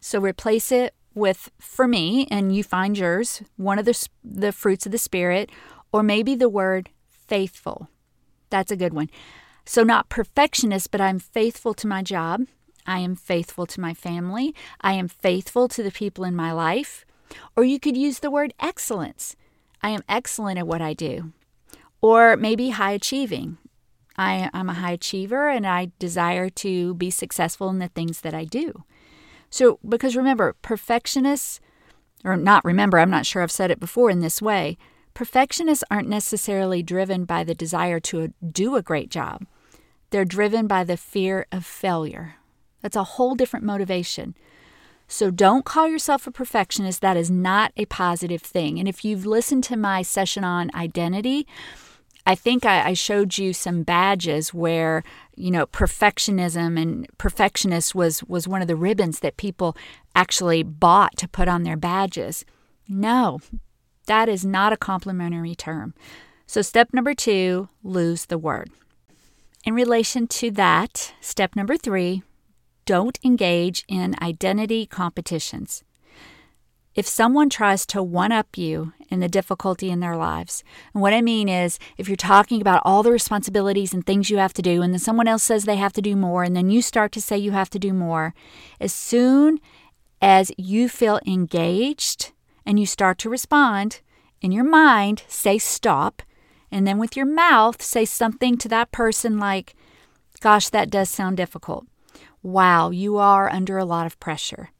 So 0.00 0.20
replace 0.20 0.70
it 0.70 0.94
with, 1.14 1.50
for 1.58 1.88
me, 1.88 2.26
and 2.30 2.54
you 2.54 2.62
find 2.62 2.98
yours, 2.98 3.42
one 3.56 3.78
of 3.78 3.86
the, 3.86 4.08
the 4.22 4.52
fruits 4.52 4.84
of 4.84 4.92
the 4.92 4.98
Spirit, 4.98 5.50
or 5.90 6.02
maybe 6.02 6.34
the 6.34 6.48
word 6.48 6.90
faithful. 7.08 7.88
That's 8.50 8.70
a 8.70 8.76
good 8.76 8.92
one. 8.92 9.08
So, 9.64 9.82
not 9.82 10.08
perfectionist, 10.08 10.90
but 10.90 11.00
I'm 11.00 11.18
faithful 11.18 11.74
to 11.74 11.86
my 11.86 12.02
job. 12.02 12.42
I 12.86 12.98
am 12.98 13.16
faithful 13.16 13.66
to 13.66 13.80
my 13.80 13.94
family. 13.94 14.54
I 14.80 14.92
am 14.92 15.08
faithful 15.08 15.68
to 15.68 15.82
the 15.82 15.90
people 15.90 16.24
in 16.24 16.36
my 16.36 16.52
life. 16.52 17.06
Or 17.56 17.64
you 17.64 17.80
could 17.80 17.96
use 17.96 18.18
the 18.18 18.30
word 18.30 18.52
excellence. 18.60 19.36
I 19.82 19.90
am 19.90 20.02
excellent 20.08 20.58
at 20.58 20.66
what 20.66 20.82
I 20.82 20.92
do. 20.92 21.32
Or 22.02 22.36
maybe 22.36 22.70
high 22.70 22.92
achieving. 22.92 23.56
I, 24.16 24.50
am 24.52 24.68
a 24.68 24.74
high 24.74 24.92
achiever 24.92 25.48
and 25.48 25.66
I 25.66 25.90
desire 25.98 26.48
to 26.50 26.94
be 26.94 27.10
successful 27.10 27.68
in 27.70 27.78
the 27.78 27.88
things 27.88 28.20
that 28.20 28.34
I 28.34 28.44
do. 28.44 28.84
So, 29.50 29.78
because 29.86 30.16
remember, 30.16 30.54
perfectionists, 30.62 31.60
or 32.24 32.36
not 32.36 32.64
remember, 32.64 32.98
I'm 32.98 33.10
not 33.10 33.26
sure 33.26 33.42
I've 33.42 33.50
said 33.50 33.70
it 33.70 33.80
before 33.80 34.10
in 34.10 34.20
this 34.20 34.42
way, 34.42 34.76
perfectionists 35.14 35.84
aren't 35.90 36.08
necessarily 36.08 36.82
driven 36.82 37.24
by 37.24 37.44
the 37.44 37.54
desire 37.54 38.00
to 38.00 38.32
do 38.52 38.76
a 38.76 38.82
great 38.82 39.10
job. 39.10 39.46
They're 40.14 40.24
driven 40.24 40.68
by 40.68 40.84
the 40.84 40.96
fear 40.96 41.44
of 41.50 41.66
failure. 41.66 42.36
That's 42.82 42.94
a 42.94 43.02
whole 43.02 43.34
different 43.34 43.66
motivation. 43.66 44.36
So 45.08 45.32
don't 45.32 45.64
call 45.64 45.88
yourself 45.88 46.28
a 46.28 46.30
perfectionist. 46.30 47.00
That 47.00 47.16
is 47.16 47.32
not 47.32 47.72
a 47.76 47.86
positive 47.86 48.40
thing. 48.40 48.78
And 48.78 48.86
if 48.86 49.04
you've 49.04 49.26
listened 49.26 49.64
to 49.64 49.76
my 49.76 50.02
session 50.02 50.44
on 50.44 50.70
identity, 50.72 51.48
I 52.26 52.36
think 52.36 52.64
I, 52.64 52.90
I, 52.90 52.92
showed 52.94 53.38
you 53.38 53.52
some 53.52 53.82
badges 53.82 54.54
where 54.54 55.02
you 55.34 55.50
know 55.50 55.66
perfectionism 55.66 56.80
and 56.80 57.08
perfectionist 57.18 57.96
was 57.96 58.22
was 58.22 58.46
one 58.46 58.62
of 58.62 58.68
the 58.68 58.76
ribbons 58.76 59.18
that 59.18 59.36
people 59.36 59.76
actually 60.14 60.62
bought 60.62 61.16
to 61.16 61.26
put 61.26 61.48
on 61.48 61.64
their 61.64 61.76
badges. 61.76 62.44
No, 62.88 63.40
that 64.06 64.28
is 64.28 64.44
not 64.44 64.72
a 64.72 64.76
complimentary 64.76 65.56
term. 65.56 65.92
So 66.46 66.62
step 66.62 66.90
number 66.92 67.14
two, 67.14 67.68
lose 67.82 68.26
the 68.26 68.38
word. 68.38 68.70
In 69.64 69.72
relation 69.72 70.26
to 70.26 70.50
that, 70.52 71.14
step 71.22 71.56
number 71.56 71.78
three, 71.78 72.22
don't 72.84 73.18
engage 73.24 73.82
in 73.88 74.14
identity 74.20 74.84
competitions. 74.84 75.82
If 76.94 77.06
someone 77.06 77.48
tries 77.48 77.86
to 77.86 78.02
one 78.02 78.30
up 78.30 78.58
you 78.58 78.92
in 79.08 79.20
the 79.20 79.28
difficulty 79.28 79.88
in 79.88 80.00
their 80.00 80.16
lives, 80.16 80.62
and 80.92 81.00
what 81.00 81.14
I 81.14 81.22
mean 81.22 81.48
is 81.48 81.78
if 81.96 82.08
you're 82.08 82.16
talking 82.16 82.60
about 82.60 82.82
all 82.84 83.02
the 83.02 83.10
responsibilities 83.10 83.94
and 83.94 84.04
things 84.04 84.28
you 84.28 84.36
have 84.36 84.52
to 84.52 84.62
do, 84.62 84.82
and 84.82 84.92
then 84.92 85.00
someone 85.00 85.26
else 85.26 85.42
says 85.42 85.64
they 85.64 85.76
have 85.76 85.94
to 85.94 86.02
do 86.02 86.14
more, 86.14 86.44
and 86.44 86.54
then 86.54 86.68
you 86.68 86.82
start 86.82 87.10
to 87.12 87.22
say 87.22 87.38
you 87.38 87.52
have 87.52 87.70
to 87.70 87.78
do 87.78 87.94
more, 87.94 88.34
as 88.78 88.92
soon 88.92 89.60
as 90.20 90.52
you 90.58 90.90
feel 90.90 91.20
engaged 91.26 92.32
and 92.66 92.78
you 92.78 92.84
start 92.84 93.16
to 93.18 93.30
respond, 93.30 94.02
in 94.42 94.52
your 94.52 94.64
mind, 94.64 95.22
say 95.26 95.56
stop, 95.56 96.20
and 96.70 96.86
then 96.86 96.98
with 96.98 97.16
your 97.16 97.26
mouth, 97.26 97.82
say 97.82 98.04
something 98.04 98.56
to 98.58 98.68
that 98.68 98.92
person 98.92 99.38
like, 99.38 99.74
Gosh, 100.40 100.68
that 100.70 100.90
does 100.90 101.08
sound 101.08 101.36
difficult. 101.36 101.86
Wow, 102.42 102.90
you 102.90 103.16
are 103.16 103.50
under 103.50 103.78
a 103.78 103.84
lot 103.84 104.06
of 104.06 104.20
pressure. 104.20 104.70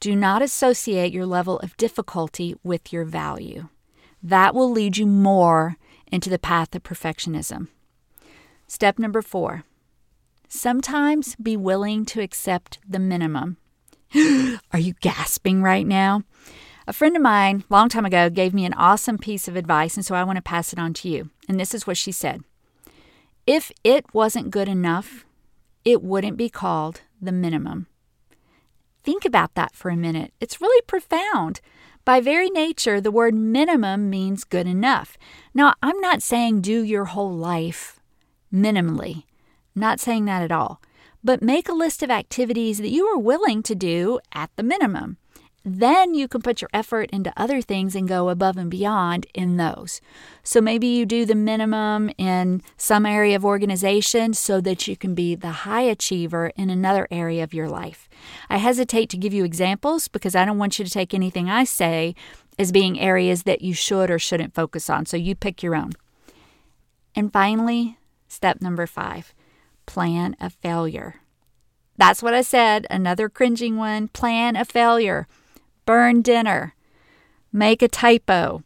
Do 0.00 0.16
not 0.16 0.42
associate 0.42 1.12
your 1.12 1.26
level 1.26 1.58
of 1.58 1.76
difficulty 1.76 2.54
with 2.62 2.92
your 2.92 3.04
value. 3.04 3.68
That 4.22 4.54
will 4.54 4.70
lead 4.70 4.96
you 4.96 5.06
more 5.06 5.76
into 6.10 6.30
the 6.30 6.38
path 6.38 6.74
of 6.74 6.82
perfectionism. 6.82 7.68
Step 8.66 8.98
number 8.98 9.22
four 9.22 9.64
sometimes 10.48 11.34
be 11.36 11.56
willing 11.56 12.04
to 12.04 12.20
accept 12.20 12.78
the 12.88 12.98
minimum. 12.98 13.56
Are 14.72 14.78
you 14.78 14.94
gasping 15.00 15.62
right 15.62 15.86
now? 15.86 16.22
A 16.86 16.92
friend 16.92 17.16
of 17.16 17.22
mine, 17.22 17.64
long 17.70 17.88
time 17.88 18.04
ago, 18.04 18.28
gave 18.28 18.52
me 18.52 18.66
an 18.66 18.74
awesome 18.74 19.16
piece 19.16 19.48
of 19.48 19.56
advice, 19.56 19.96
and 19.96 20.04
so 20.04 20.14
I 20.14 20.24
want 20.24 20.36
to 20.36 20.42
pass 20.42 20.72
it 20.72 20.78
on 20.78 20.92
to 20.94 21.08
you. 21.08 21.30
And 21.48 21.58
this 21.58 21.74
is 21.74 21.86
what 21.86 21.96
she 21.96 22.12
said 22.12 22.42
If 23.46 23.72
it 23.82 24.04
wasn't 24.12 24.50
good 24.50 24.68
enough, 24.68 25.24
it 25.84 26.02
wouldn't 26.02 26.36
be 26.36 26.50
called 26.50 27.00
the 27.22 27.32
minimum. 27.32 27.86
Think 29.02 29.24
about 29.24 29.54
that 29.54 29.74
for 29.74 29.90
a 29.90 29.96
minute. 29.96 30.32
It's 30.40 30.60
really 30.60 30.82
profound. 30.86 31.60
By 32.04 32.20
very 32.20 32.50
nature, 32.50 33.00
the 33.00 33.10
word 33.10 33.34
minimum 33.34 34.10
means 34.10 34.44
good 34.44 34.66
enough. 34.66 35.16
Now, 35.54 35.74
I'm 35.82 35.98
not 36.00 36.22
saying 36.22 36.60
do 36.60 36.82
your 36.82 37.06
whole 37.06 37.32
life 37.32 37.98
minimally, 38.52 39.24
not 39.74 40.00
saying 40.00 40.26
that 40.26 40.42
at 40.42 40.52
all, 40.52 40.82
but 41.22 41.42
make 41.42 41.68
a 41.68 41.74
list 41.74 42.02
of 42.02 42.10
activities 42.10 42.76
that 42.78 42.90
you 42.90 43.06
are 43.06 43.18
willing 43.18 43.62
to 43.62 43.74
do 43.74 44.20
at 44.34 44.50
the 44.56 44.62
minimum. 44.62 45.16
Then 45.64 46.12
you 46.12 46.28
can 46.28 46.42
put 46.42 46.60
your 46.60 46.68
effort 46.74 47.08
into 47.10 47.32
other 47.38 47.62
things 47.62 47.96
and 47.96 48.06
go 48.06 48.28
above 48.28 48.58
and 48.58 48.70
beyond 48.70 49.26
in 49.32 49.56
those. 49.56 50.02
So 50.42 50.60
maybe 50.60 50.86
you 50.86 51.06
do 51.06 51.24
the 51.24 51.34
minimum 51.34 52.10
in 52.18 52.62
some 52.76 53.06
area 53.06 53.34
of 53.34 53.46
organization 53.46 54.34
so 54.34 54.60
that 54.60 54.86
you 54.86 54.94
can 54.94 55.14
be 55.14 55.34
the 55.34 55.50
high 55.50 55.82
achiever 55.82 56.52
in 56.54 56.68
another 56.68 57.08
area 57.10 57.42
of 57.42 57.54
your 57.54 57.68
life. 57.68 58.10
I 58.50 58.58
hesitate 58.58 59.08
to 59.10 59.16
give 59.16 59.32
you 59.32 59.44
examples 59.44 60.06
because 60.06 60.34
I 60.36 60.44
don't 60.44 60.58
want 60.58 60.78
you 60.78 60.84
to 60.84 60.90
take 60.90 61.14
anything 61.14 61.48
I 61.48 61.64
say 61.64 62.14
as 62.58 62.70
being 62.70 63.00
areas 63.00 63.44
that 63.44 63.62
you 63.62 63.72
should 63.72 64.10
or 64.10 64.18
shouldn't 64.18 64.54
focus 64.54 64.90
on. 64.90 65.06
So 65.06 65.16
you 65.16 65.34
pick 65.34 65.62
your 65.62 65.74
own. 65.74 65.92
And 67.16 67.32
finally, 67.32 67.96
step 68.28 68.60
number 68.60 68.86
five 68.86 69.32
plan 69.86 70.36
a 70.40 70.50
failure. 70.50 71.16
That's 71.96 72.22
what 72.22 72.34
I 72.34 72.42
said, 72.42 72.86
another 72.90 73.28
cringing 73.28 73.76
one 73.76 74.08
plan 74.08 74.56
a 74.56 74.64
failure 74.64 75.26
burn 75.84 76.22
dinner, 76.22 76.74
make 77.52 77.82
a 77.82 77.88
typo. 77.88 78.62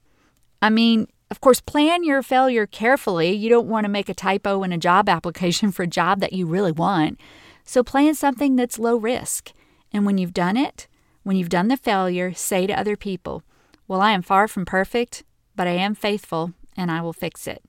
I 0.61 0.71
mean, 0.71 1.09
of 1.31 1.41
course, 1.41 1.61
plan 1.61 2.05
your 2.05 2.23
failure 2.23 2.67
carefully. 2.67 3.33
You 3.33 3.51
don't 3.51 3.69
want 3.69 3.85
to 3.85 3.91
make 3.91 4.09
a 4.09 4.15
typo 4.15 4.63
in 4.63 4.73
a 4.73 4.79
job 4.79 5.09
application 5.09 5.73
for 5.73 5.83
a 5.83 5.89
job 5.89 6.21
that 6.21 6.33
you 6.33 6.47
really 6.47 6.73
want. 6.73 7.21
So 7.65 7.83
plan 7.83 8.15
something 8.15 8.57
that's 8.57 8.79
low 8.79 8.97
risk. 8.97 9.53
And 9.93 10.07
when 10.07 10.19
you've 10.19 10.35
done 10.35 10.57
it, 10.57 10.89
when 11.23 11.37
you've 11.37 11.49
done 11.49 11.69
the 11.69 11.77
failure, 11.77 12.33
say 12.33 12.67
to 12.67 12.79
other 12.79 12.97
people, 12.97 13.43
Well, 13.87 14.01
I 14.01 14.13
am 14.13 14.23
far 14.23 14.49
from 14.49 14.65
perfect, 14.65 15.25
but 15.55 15.67
I 15.67 15.73
am 15.73 15.95
faithful 15.95 16.53
and 16.77 16.91
I 16.91 17.03
will 17.03 17.13
fix 17.13 17.47
it. 17.47 17.63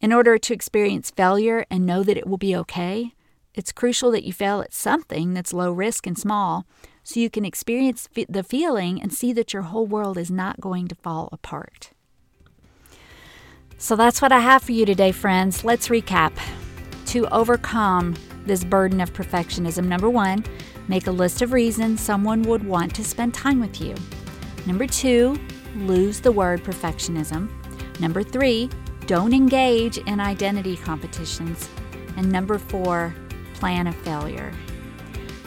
In 0.00 0.12
order 0.12 0.38
to 0.38 0.54
experience 0.54 1.10
failure 1.10 1.64
and 1.70 1.86
know 1.86 2.02
that 2.02 2.16
it 2.16 2.26
will 2.26 2.38
be 2.38 2.56
okay, 2.56 3.14
it's 3.54 3.72
crucial 3.72 4.10
that 4.12 4.24
you 4.24 4.32
fail 4.32 4.60
at 4.60 4.72
something 4.72 5.34
that's 5.34 5.52
low 5.52 5.72
risk 5.72 6.06
and 6.06 6.18
small 6.18 6.66
so 7.02 7.20
you 7.20 7.30
can 7.30 7.44
experience 7.44 8.08
the 8.28 8.42
feeling 8.42 9.00
and 9.00 9.12
see 9.12 9.32
that 9.32 9.52
your 9.52 9.62
whole 9.62 9.86
world 9.86 10.18
is 10.18 10.30
not 10.30 10.60
going 10.60 10.88
to 10.88 10.94
fall 10.94 11.28
apart. 11.32 11.90
So 13.78 13.96
that's 13.96 14.20
what 14.20 14.32
I 14.32 14.40
have 14.40 14.62
for 14.62 14.72
you 14.72 14.84
today, 14.84 15.10
friends. 15.10 15.64
Let's 15.64 15.88
recap. 15.88 16.32
To 17.06 17.26
overcome 17.34 18.14
this 18.44 18.62
burden 18.62 19.00
of 19.00 19.12
perfectionism, 19.12 19.86
number 19.86 20.10
one, 20.10 20.44
make 20.86 21.06
a 21.06 21.10
list 21.10 21.42
of 21.42 21.52
reasons 21.52 22.00
someone 22.00 22.42
would 22.42 22.64
want 22.64 22.94
to 22.94 23.04
spend 23.04 23.32
time 23.32 23.58
with 23.58 23.80
you. 23.80 23.94
Number 24.66 24.86
two, 24.86 25.38
lose 25.76 26.20
the 26.20 26.30
word 26.30 26.62
perfectionism. 26.62 27.50
Number 28.00 28.22
three, 28.22 28.68
don't 29.06 29.32
engage 29.32 29.98
in 29.98 30.20
identity 30.20 30.76
competitions. 30.76 31.68
And 32.16 32.30
number 32.30 32.58
four, 32.58 33.14
plan 33.54 33.86
a 33.86 33.92
failure. 33.92 34.52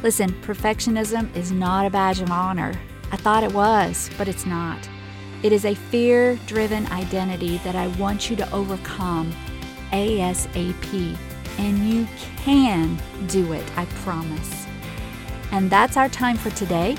Listen, 0.04 0.32
perfectionism 0.42 1.34
is 1.34 1.54
not 1.54 1.86
a 1.86 1.90
badge 1.90 2.20
of 2.20 2.30
honor. 2.30 2.78
I 3.14 3.16
thought 3.16 3.44
it 3.44 3.54
was, 3.54 4.10
but 4.18 4.28
it's 4.28 4.46
not. 4.46 4.78
It 5.44 5.54
is 5.54 5.64
a 5.64 5.74
fear 5.74 6.36
driven 6.46 6.86
identity 6.88 7.58
that 7.60 7.76
I 7.76 7.88
want 7.88 8.30
you 8.30 8.36
to 8.36 8.54
overcome 8.54 9.34
ASAP. 9.92 11.18
And 11.58 11.78
you 11.90 12.08
can 12.36 13.00
do 13.28 13.54
it, 13.54 13.64
I 13.78 13.86
promise. 14.04 14.66
And 15.52 15.70
that's 15.70 15.96
our 15.96 16.10
time 16.10 16.36
for 16.36 16.50
today. 16.50 16.98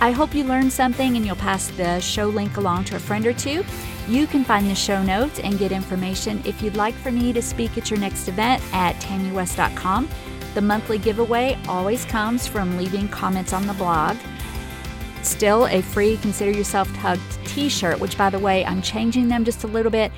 I 0.00 0.12
hope 0.12 0.34
you 0.34 0.44
learned 0.44 0.72
something 0.72 1.16
and 1.16 1.26
you'll 1.26 1.36
pass 1.36 1.68
the 1.68 1.98
show 2.00 2.26
link 2.26 2.58
along 2.58 2.84
to 2.84 2.96
a 2.96 3.00
friend 3.00 3.26
or 3.26 3.32
two. 3.32 3.64
You 4.06 4.28
can 4.28 4.44
find 4.44 4.70
the 4.70 4.74
show 4.74 5.02
notes 5.02 5.40
and 5.40 5.58
get 5.58 5.72
information 5.72 6.42
if 6.44 6.62
you'd 6.62 6.76
like 6.76 6.94
for 6.94 7.10
me 7.10 7.32
to 7.32 7.42
speak 7.42 7.76
at 7.76 7.90
your 7.90 7.98
next 7.98 8.28
event 8.28 8.62
at 8.72 8.94
tammywest.com. 8.96 10.08
The 10.56 10.62
monthly 10.62 10.96
giveaway 10.96 11.58
always 11.68 12.06
comes 12.06 12.46
from 12.46 12.78
leaving 12.78 13.08
comments 13.08 13.52
on 13.52 13.66
the 13.66 13.74
blog. 13.74 14.16
Still 15.20 15.66
a 15.66 15.82
free 15.82 16.16
Consider 16.16 16.50
Yourself 16.50 16.88
Hugged 16.96 17.46
t 17.46 17.68
shirt, 17.68 18.00
which, 18.00 18.16
by 18.16 18.30
the 18.30 18.38
way, 18.38 18.64
I'm 18.64 18.80
changing 18.80 19.28
them 19.28 19.44
just 19.44 19.64
a 19.64 19.66
little 19.66 19.92
bit 19.92 20.10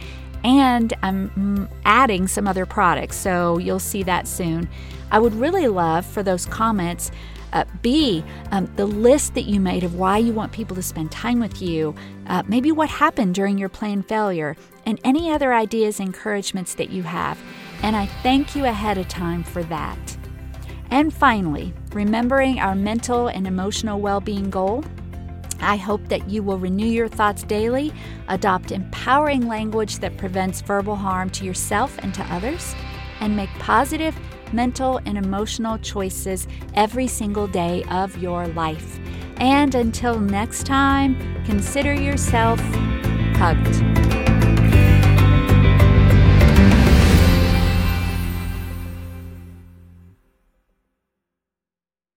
and 0.44 0.94
I'm 1.02 1.30
mm, 1.30 1.68
adding 1.84 2.28
some 2.28 2.46
other 2.46 2.66
products, 2.66 3.16
so 3.16 3.58
you'll 3.58 3.80
see 3.80 4.04
that 4.04 4.28
soon. 4.28 4.68
I 5.10 5.18
would 5.18 5.34
really 5.34 5.66
love 5.66 6.06
for 6.06 6.22
those 6.22 6.46
comments. 6.46 7.10
Uh, 7.52 7.64
B, 7.82 8.22
um, 8.52 8.70
the 8.76 8.86
list 8.86 9.34
that 9.34 9.46
you 9.46 9.58
made 9.58 9.82
of 9.82 9.96
why 9.96 10.18
you 10.18 10.32
want 10.32 10.52
people 10.52 10.76
to 10.76 10.82
spend 10.84 11.10
time 11.10 11.40
with 11.40 11.60
you, 11.60 11.96
uh, 12.28 12.44
maybe 12.46 12.70
what 12.70 12.88
happened 12.88 13.34
during 13.34 13.58
your 13.58 13.70
plan 13.70 14.04
failure, 14.04 14.56
and 14.86 15.00
any 15.02 15.32
other 15.32 15.52
ideas, 15.52 15.98
encouragements 15.98 16.74
that 16.76 16.90
you 16.90 17.02
have. 17.02 17.40
And 17.82 17.96
I 17.96 18.06
thank 18.06 18.54
you 18.54 18.66
ahead 18.66 18.98
of 18.98 19.08
time 19.08 19.42
for 19.42 19.64
that. 19.64 19.98
And 20.90 21.12
finally, 21.12 21.74
remembering 21.92 22.58
our 22.58 22.74
mental 22.74 23.28
and 23.28 23.46
emotional 23.46 24.00
well 24.00 24.20
being 24.20 24.50
goal, 24.50 24.84
I 25.60 25.76
hope 25.76 26.08
that 26.08 26.28
you 26.30 26.42
will 26.42 26.58
renew 26.58 26.86
your 26.86 27.08
thoughts 27.08 27.42
daily, 27.42 27.92
adopt 28.28 28.72
empowering 28.72 29.48
language 29.48 29.98
that 29.98 30.16
prevents 30.16 30.60
verbal 30.60 30.96
harm 30.96 31.30
to 31.30 31.44
yourself 31.44 31.98
and 31.98 32.14
to 32.14 32.22
others, 32.32 32.74
and 33.20 33.36
make 33.36 33.50
positive 33.58 34.16
mental 34.52 34.98
and 35.04 35.18
emotional 35.18 35.78
choices 35.78 36.46
every 36.74 37.06
single 37.06 37.46
day 37.46 37.84
of 37.90 38.16
your 38.18 38.46
life. 38.48 38.98
And 39.36 39.74
until 39.74 40.18
next 40.18 40.64
time, 40.64 41.16
consider 41.44 41.92
yourself 41.92 42.60
hugged. 43.36 44.07